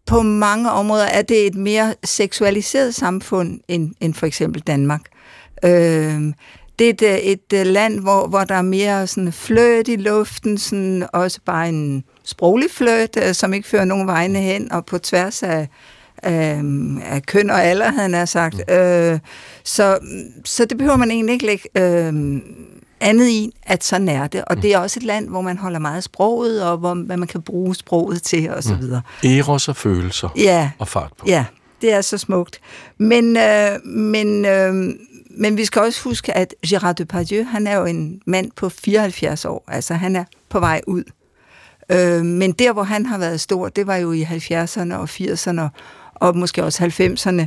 [0.06, 5.00] På mange områder er det et mere seksualiseret samfund end, end for eksempel Danmark.
[5.64, 6.32] Øh,
[6.80, 9.96] det er et, øh, et øh, land, hvor, hvor der er mere sådan fløt i
[9.96, 14.86] luften, sådan også bare en sproglig fløt, øh, som ikke fører nogen vegne hen, og
[14.86, 15.68] på tværs af,
[16.22, 16.62] af,
[17.04, 18.54] af køn og alder, havde han sagt.
[18.68, 18.74] Mm.
[18.74, 19.18] Øh,
[19.64, 19.98] så,
[20.44, 22.40] så det behøver man egentlig ikke lægge øh,
[23.00, 24.44] andet i, at sådan er det.
[24.44, 24.62] Og mm.
[24.62, 27.42] det er også et land, hvor man holder meget sproget, og hvor, hvad man kan
[27.42, 28.80] bruge sproget til, og så mm.
[28.80, 29.02] videre.
[29.24, 30.70] Eros og følelser ja.
[30.78, 31.26] og fart på.
[31.28, 31.44] Ja,
[31.80, 32.60] det er så smukt.
[32.98, 34.94] Men, øh, men øh,
[35.30, 39.44] men vi skal også huske, at Gérard Depardieu, han er jo en mand på 74
[39.44, 41.04] år, altså han er på vej ud.
[41.90, 45.68] Øh, men der, hvor han har været stor, det var jo i 70'erne og 80'erne,
[46.20, 47.46] og måske også 90'erne.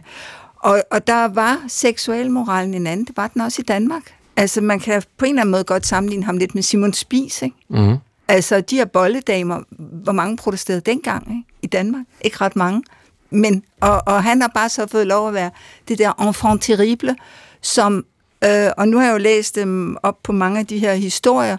[0.55, 4.03] Og, og der var seksualmoralen en anden, det var den også i Danmark.
[4.35, 7.41] Altså, man kan på en eller anden måde godt sammenligne ham lidt med Simon Spies,
[7.41, 7.55] ikke?
[7.69, 7.97] Mm.
[8.27, 9.59] Altså, de her bolledamer,
[10.03, 11.43] hvor mange protesterede dengang ikke?
[11.61, 12.05] i Danmark?
[12.21, 12.83] Ikke ret mange.
[13.29, 15.51] Men, og, og han har bare så fået lov at være
[15.87, 17.15] det der enfant terrible,
[17.61, 18.05] som,
[18.43, 21.57] øh, og nu har jeg jo læst dem op på mange af de her historier,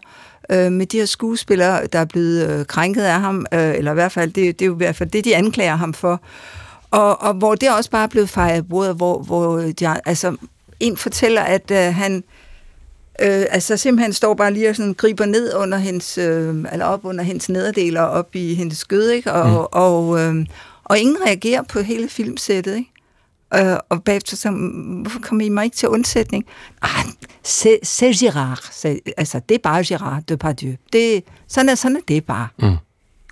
[0.51, 3.95] øh, med de her skuespillere, der er blevet øh, krænket af ham, øh, eller i
[3.95, 6.21] hvert fald, det, det er jo i hvert fald det, de anklager ham for.
[6.95, 10.37] Og, og hvor det også bare er blevet fejret bordet, hvor, hvor de, altså,
[10.81, 12.25] en fortæller, at øh, han
[13.21, 17.05] øh, altså simpelthen står bare lige og sådan griber ned under hendes, øh, eller op
[17.05, 19.33] under hendes nederdel og op i hendes skød, ikke?
[19.33, 19.67] Og, mm.
[19.73, 20.47] og, øh,
[20.85, 23.71] og ingen reagerer på hele filmsættet, ikke?
[23.73, 24.51] Øh, og bagefter så,
[25.03, 26.45] hvorfor kommer I mig ikke til undsætning?
[26.83, 27.05] Ah,
[27.47, 28.87] c'est Girard.
[29.17, 30.75] Altså, det er bare Girard Depardieu.
[30.93, 32.49] Det, sådan, er, sådan er det bare.
[32.59, 32.69] Mm.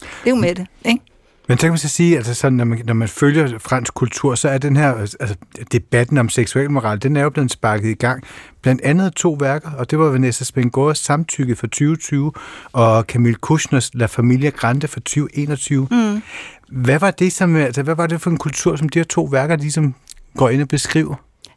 [0.01, 1.12] Det er jo med det, ikke?
[1.49, 4.35] Men så kan man så sige, altså sådan, når, man, når man følger fransk kultur,
[4.35, 5.35] så er den her altså,
[5.73, 8.23] debatten om seksuel moral, den er jo blevet sparket i gang.
[8.63, 12.33] Blandt andet to værker, og det var Vanessa Spengores Samtykke fra 2020,
[12.73, 15.89] og Camille Kushners La Familia Grande fra 2021.
[15.91, 16.23] Mm.
[16.69, 19.23] Hvad var det som, altså, hvad var det for en kultur, som de her to
[19.23, 19.95] værker ligesom
[20.37, 21.15] går ind og beskriver?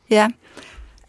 [0.09, 0.27] Ja,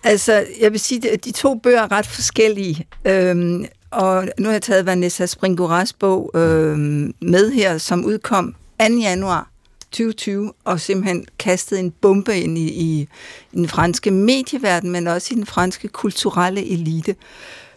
[0.05, 2.87] altså jeg vil sige, at de to bøger er ret forskellige.
[3.05, 8.85] Øhm, og nu har jeg taget Vanessa Springoras bog øhm, med her, som udkom 2.
[8.85, 9.51] januar
[9.91, 13.01] 2020, og simpelthen kastet en bombe ind i, i,
[13.53, 17.17] i den franske medieverden, men også i den franske kulturelle elite.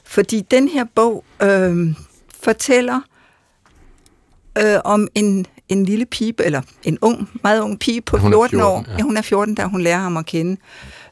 [0.04, 1.95] Fordi den her bog øh,
[2.43, 3.02] fortæller
[4.58, 8.62] øh, om en, en lille pige, eller en ung, meget ung pige på 14, 14
[8.62, 8.86] år.
[8.88, 8.93] Ja.
[8.97, 10.58] ja, hun er 14, da hun lærer ham at kende.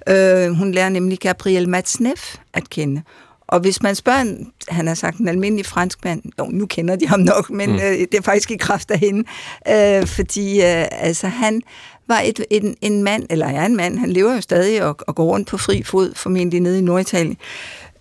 [0.10, 3.02] Øh, hun lærer nemlig Gabriel Matzneff at kende.
[3.48, 7.08] Og hvis man spørger, en, han har sagt en almindelig franskmand, jo, nu kender de
[7.08, 7.76] ham nok, men mm.
[7.76, 9.24] øh, det er faktisk i kraft af hende,
[9.70, 11.62] øh, fordi øh, altså, han
[12.08, 15.16] var et, en, en mand, eller er en mand, han lever jo stadig og, og
[15.16, 17.38] går rundt på fri fod, formentlig nede i Norditalien.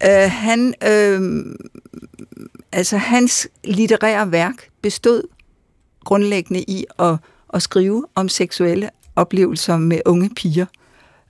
[0.05, 1.45] Øh, han, øh,
[2.73, 5.23] altså hans litterære værk bestod
[6.05, 7.17] grundlæggende i at,
[7.55, 10.67] at skrive om seksuelle oplevelser med unge piger.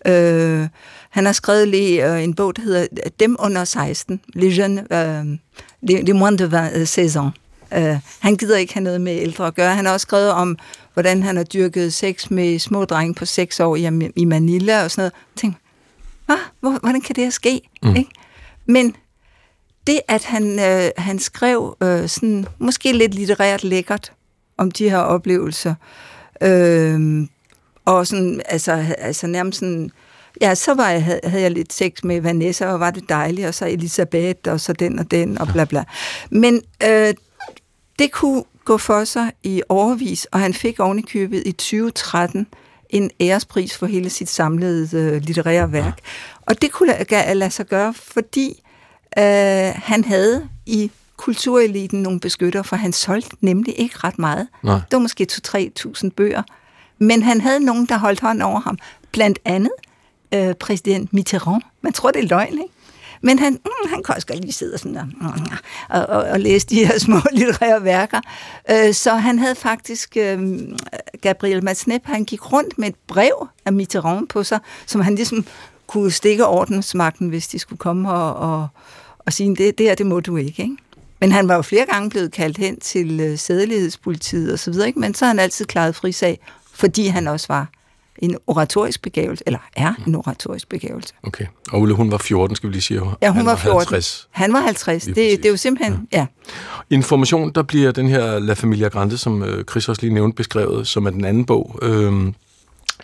[0.06, 0.68] Øh,
[1.16, 2.86] han har skrevet lige øh, en bog, der hedder
[3.20, 5.24] Dem under 16, Les jeunes, øh,
[5.82, 7.22] les, les moins de 20, 16
[7.72, 9.74] øh, uh, han gider ikke have noget med ældre at gøre.
[9.74, 10.58] Han har også skrevet om,
[10.94, 14.90] hvordan han har dyrket sex med små drenge på 6 år i, i Manila og
[14.90, 15.12] sådan noget.
[15.12, 15.60] Jeg tænkte,
[16.60, 17.60] hvor, hvordan kan det her ske?
[17.82, 17.96] Mm.
[17.96, 18.10] Ikke?
[18.66, 18.96] Men
[19.86, 24.12] det, at han, øh, han skrev øh, sådan, måske lidt litterært lækkert
[24.58, 25.74] om de her oplevelser,
[26.40, 27.26] øh,
[27.84, 29.90] og sådan, altså, altså nærmest sådan,
[30.40, 33.54] ja, så var jeg, havde jeg lidt sex med Vanessa, og var det dejligt, og
[33.54, 35.84] så Elisabeth, og så den og den, og bla bla.
[36.30, 37.14] Men øh,
[37.98, 42.46] det kunne gå for sig i overvis, og han fik ovenikøbet i 2013
[42.90, 45.84] en ærespris for hele sit samlede øh, litterære værk.
[45.84, 45.92] Ja.
[46.46, 48.62] Og det kunne lade, lade sig gøre, fordi
[49.18, 54.48] øh, han havde i kultureliten nogle beskytter, for han solgte nemlig ikke ret meget.
[54.62, 54.74] Nej.
[54.74, 56.42] Det var måske 2-3.000 bøger.
[56.98, 58.78] Men han havde nogen, der holdt hånd over ham.
[59.12, 59.70] Blandt andet
[60.34, 61.62] øh, præsident Mitterrand.
[61.80, 62.74] Man tror, det er løgn, ikke?
[63.20, 65.26] Men han, mm, han kan også godt lige sidde sådan der, mm,
[65.90, 68.20] og, og, og læse de her små litterære værker.
[68.70, 70.58] Øh, så han havde faktisk, øh,
[71.20, 75.46] Gabriel Matsnep, han gik rundt med et brev af Mitterrand på sig, som han ligesom
[75.86, 78.68] kunne stikke ordensmagten, hvis de skulle komme og, og,
[79.18, 80.76] og sige, det, det her, det må du ikke, ikke?
[81.20, 84.86] Men han var jo flere gange blevet kaldt hen til øh, sædelighedspolitiet og så videre,
[84.86, 85.00] ikke?
[85.00, 86.38] men så har han altid klaret frisag,
[86.74, 87.68] fordi han også var
[88.18, 91.14] en oratorisk begævelse, eller er en oratorisk begævelse.
[91.22, 91.46] Okay.
[91.72, 93.00] Og Ulle, hun var 14, skal vi lige sige.
[93.22, 93.78] Ja, hun han var 14.
[93.78, 94.28] 50.
[94.30, 95.04] Han var 50.
[95.04, 96.18] Det, det er jo simpelthen, ja.
[96.18, 96.26] ja.
[96.90, 100.86] Information, der bliver den her La Familia Grande, som øh, Chris også lige nævnte, beskrevet,
[100.86, 102.32] som er den anden bog, øh,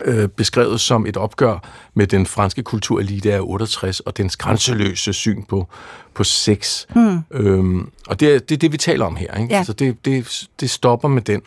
[0.01, 5.43] øh, beskrevet som et opgør med den franske kulturelite af 68 og dens grænseløse syn
[5.43, 5.67] på,
[6.13, 6.85] på sex.
[6.89, 7.19] Hmm.
[7.31, 9.37] Øhm, og det er, det er det, vi taler om her.
[9.37, 9.53] Ikke?
[9.53, 9.57] Ja.
[9.57, 11.41] Altså det, det, det stopper med den.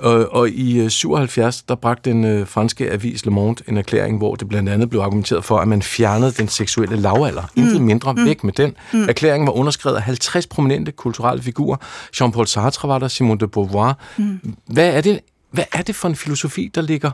[0.00, 4.18] Og, og i 77, øh, der bragte den øh, franske avis Le Monde en erklæring,
[4.18, 7.42] hvor det blandt andet blev argumenteret for, at man fjernede den seksuelle lavalder.
[7.42, 7.62] Mm.
[7.62, 8.24] Intet mindre mm.
[8.24, 8.76] væk med den.
[8.92, 9.08] Mm.
[9.08, 11.76] Erklæringen var underskrevet af 50 prominente kulturelle figurer.
[12.16, 13.98] Jean-Paul Sartre var der, Simone de Beauvoir.
[14.16, 14.54] Mm.
[14.66, 15.20] Hvad, er det,
[15.50, 17.10] hvad er det for en filosofi, der ligger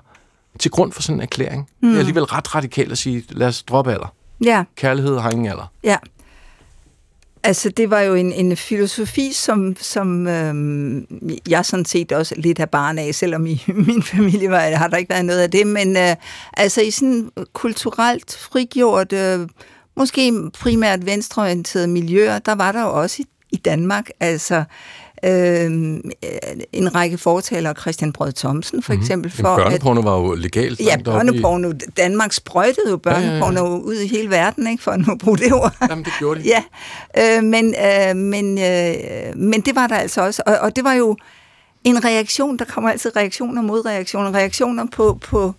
[0.59, 1.69] til grund for sådan en erklæring?
[1.83, 1.89] Mm.
[1.89, 4.15] Det er alligevel ret radikalt at sige, lad os droppe alder.
[4.45, 4.65] Ja.
[4.77, 5.73] Kærlighed har ingen alder.
[5.85, 5.97] Ja.
[7.47, 11.07] Altså, det var jo en, en filosofi, som, som øhm,
[11.49, 14.97] jeg sådan set også lidt af barn af, selvom i min familie var, har der
[14.97, 16.17] ikke været noget af det, men øh,
[16.53, 19.49] altså i sådan kulturelt frigjort, øh,
[19.97, 24.65] måske primært venstreorienterede miljøer, der var der jo også i, i Danmark, altså
[25.25, 26.01] øh,
[26.73, 29.03] en række fortalere, Christian Brød Thomsen for mm-hmm.
[29.03, 29.31] eksempel.
[29.31, 30.81] For Men børneporno at, var jo legalt.
[30.81, 31.73] Ja, børneporno.
[31.97, 33.81] Danmark sprøjtede jo børneporno ja, ja, ja.
[33.81, 35.77] ud i hele verden, ikke, for at nu bruge det ord.
[35.91, 36.49] Jamen, det gjorde de.
[36.49, 36.63] ja,
[37.37, 40.43] øh, men, øh, men, øh, men det var der altså også.
[40.47, 41.17] Og, og det var jo
[41.85, 44.35] en reaktion, der kommer altid reaktioner mod reaktioner.
[44.35, 45.55] Reaktioner på, på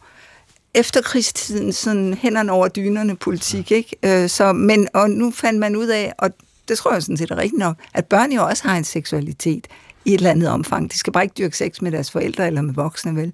[0.73, 3.95] efterkrigstiden, sådan hænderne over dynerne politik, ikke?
[4.03, 6.29] Øh, så, men, og nu fandt man ud af, og
[6.67, 9.67] det tror jeg sådan set er rigtigt nok, at børn jo også har en seksualitet
[10.05, 10.91] i et eller andet omfang.
[10.91, 13.33] De skal bare ikke dyrke sex med deres forældre eller med voksne, vel?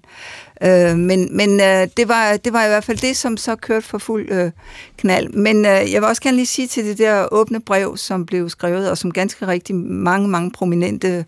[0.62, 3.86] Øh, men men øh, det, var, det var i hvert fald det, som så kørte
[3.86, 4.50] for fuld øh,
[4.96, 5.28] knald.
[5.28, 8.48] Men øh, jeg vil også gerne lige sige til det der åbne brev, som blev
[8.48, 11.24] skrevet, og som ganske rigtig mange, mange prominente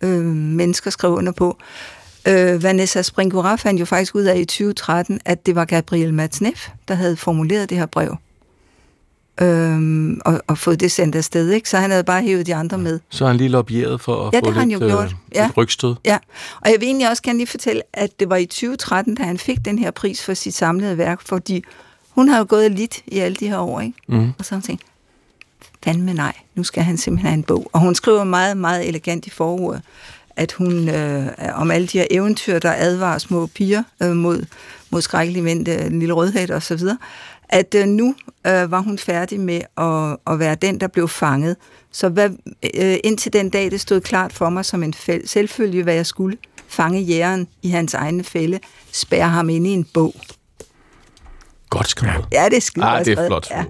[0.00, 1.58] øh, mennesker skrev under på,
[2.28, 6.68] Øh, Vanessa Springora fandt jo faktisk ud af i 2013, at det var Gabriel Matsneff,
[6.88, 8.16] der havde formuleret det her brev
[9.40, 11.70] øhm, og, og fået det sendt afsted, ikke?
[11.70, 13.00] Så han havde bare hævet de andre med.
[13.10, 15.08] Så han lige lobbyeret for at ja, få det har lidt, han jo gjort.
[15.08, 15.46] Øh, ja.
[15.46, 15.94] et rygstød.
[16.04, 16.18] Ja,
[16.60, 19.38] og jeg vil egentlig også gerne lige fortælle, at det var i 2013, da han
[19.38, 21.64] fik den her pris for sit samlede værk, fordi
[22.10, 23.98] hun har jo gået lidt i alle de her år, ikke?
[24.08, 24.32] Mm.
[24.38, 24.82] Og så har hun tænkt,
[25.84, 27.70] fandme nej, nu skal han simpelthen have en bog.
[27.72, 29.82] Og hun skriver meget, meget elegant i forordet,
[30.36, 34.44] at hun øh, om alle de her eventyr, der advarer små piger øh, mod,
[34.90, 36.98] mod skrækkelige mænd, øh, lille rødhæt og så videre,
[37.48, 38.14] at øh, nu
[38.46, 41.56] øh, var hun færdig med at, at være den, der blev fanget.
[41.92, 42.30] Så hvad,
[42.74, 46.06] øh, indtil den dag, det stod klart for mig som en fæld, selvfølge, hvad jeg
[46.06, 46.36] skulle.
[46.68, 48.60] Fange jægeren i hans egne fælde,
[48.92, 50.14] spærre ham ind i en bog.
[51.70, 52.26] Godt skrevet.
[52.32, 53.50] Ja, det er skide ah, det er flot.
[53.50, 53.64] Ja.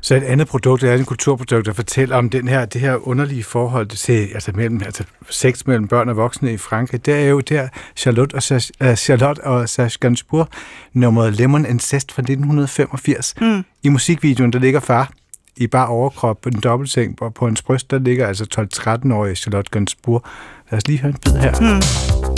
[0.00, 3.44] Så et andet produkt er et kulturprodukt, der fortæller om den her, det her underlige
[3.44, 7.06] forhold til, altså mellem, altså sex mellem børn og voksne i Frankrig.
[7.06, 8.42] Det er jo der Charlotte og,
[8.88, 10.48] uh, Charlotte og Serge Gainsbourg
[10.92, 13.34] nummeret Lemon Incest fra 1985.
[13.40, 13.64] Mm.
[13.82, 15.10] I musikvideoen, der ligger far
[15.56, 19.70] i bare overkrop på en dobbeltseng, og på en bryst, der ligger altså 12-13-årige Charlotte
[19.70, 20.24] Gainsbourg.
[20.70, 21.54] Lad os lige høre en bid her.
[21.60, 22.33] Hmm.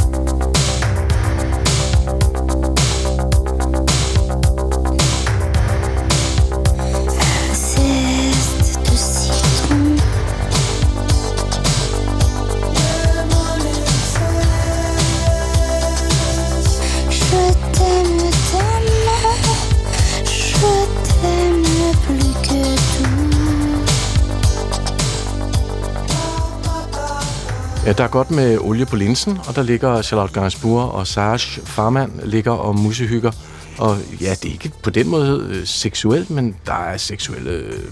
[27.93, 32.21] Der er godt med olie på linsen, og der ligger Charlotte Gainsbourg og Sage Farman
[32.25, 33.31] ligger og musehygger.
[33.79, 37.83] Og ja, det er ikke på den måde øh, seksuelt, men der er seksuelle øh,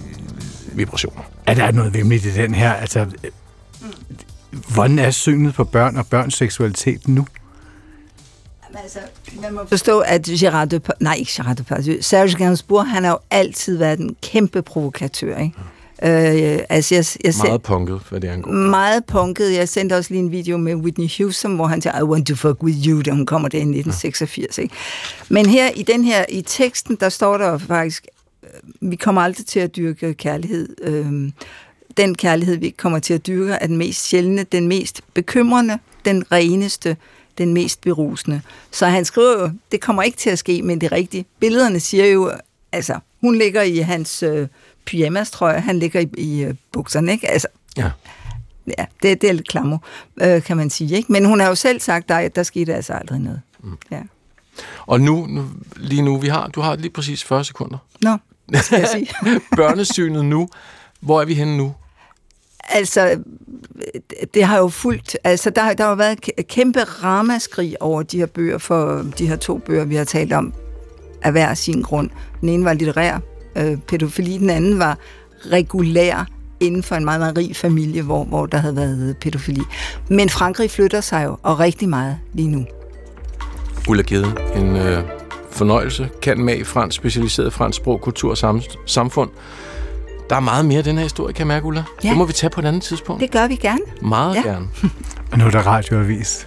[0.72, 1.22] vibrationer.
[1.46, 2.72] Er der noget vemmeligt i den her?
[2.72, 3.30] Altså, øh,
[4.74, 7.26] hvordan er synet på børn og børns seksualitet nu?
[8.82, 8.98] Altså,
[9.42, 13.18] man må forstå, at Gérard Depardieu, nej ikke Gérard Depardieu, Serge Gainsbourg, han har jo
[13.30, 15.54] altid været en kæmpe provokatør, ikke?
[16.02, 18.52] Øh, altså jeg, jeg meget punket, hvad det angår.
[18.52, 19.52] Meget punket.
[19.52, 22.34] Jeg sendte også lige en video med Whitney Houston, hvor han siger, I want to
[22.34, 24.58] fuck with you, da hun kommer der i 1986.
[24.58, 24.62] Ja.
[24.62, 24.74] Ikke?
[25.28, 28.06] Men her i den her, i teksten, der står der faktisk,
[28.42, 30.68] øh, vi kommer aldrig til at dyrke kærlighed.
[30.82, 31.32] Øh,
[31.96, 36.32] den kærlighed, vi kommer til at dyrke, er den mest sjældne, den mest bekymrende, den
[36.32, 36.96] reneste,
[37.38, 38.40] den mest berusende.
[38.70, 41.28] Så han skriver jo, det kommer ikke til at ske, men det er rigtigt.
[41.40, 42.30] Billederne siger jo,
[42.72, 44.48] altså, hun ligger i hans øh,
[44.86, 47.30] pyjamas, tror jeg, han ligger i, i uh, bukserne, ikke?
[47.30, 47.90] Altså, ja.
[48.78, 49.78] Ja, det, det er lidt klammer,
[50.22, 51.12] øh, kan man sige, ikke?
[51.12, 53.40] Men hun har jo selv sagt, der, der skete altså aldrig noget.
[53.62, 53.76] Mm.
[53.90, 54.00] Ja.
[54.86, 55.44] Og nu, nu,
[55.76, 57.78] lige nu, vi har, du har lige præcis 40 sekunder.
[58.00, 58.16] Nå,
[58.54, 59.08] skal jeg sige.
[59.56, 60.48] Børnesynet nu,
[61.00, 61.74] hvor er vi henne nu?
[62.68, 63.22] Altså,
[64.34, 68.26] det har jo fulgt, altså der, der har jo været kæmpe ramaskrig over de her
[68.26, 70.54] bøger, for de her to bøger, vi har talt om,
[71.22, 72.10] af hver sin grund.
[72.40, 73.18] Den ene var litterær,
[73.56, 74.38] øh, pædofili.
[74.38, 74.98] Den anden var
[75.52, 76.26] regulær
[76.60, 79.62] inden for en meget, meget rig familie, hvor, hvor der havde været pædofili.
[80.08, 82.66] Men Frankrig flytter sig jo, og rigtig meget lige nu.
[83.88, 85.04] Ulla Gede, en øh,
[85.50, 86.08] fornøjelse.
[86.22, 89.30] Kan med i fransk, specialiseret fransk sprog, kultur og sam, samfund.
[90.30, 91.84] Der er meget mere af den her historie, kan jeg mærke, Ulla.
[92.04, 92.08] Ja.
[92.08, 93.22] Det må vi tage på et andet tidspunkt.
[93.22, 93.80] Det gør vi gerne.
[94.02, 94.40] Meget ja.
[94.42, 94.68] gerne.
[95.32, 96.46] og nu er der radioavis.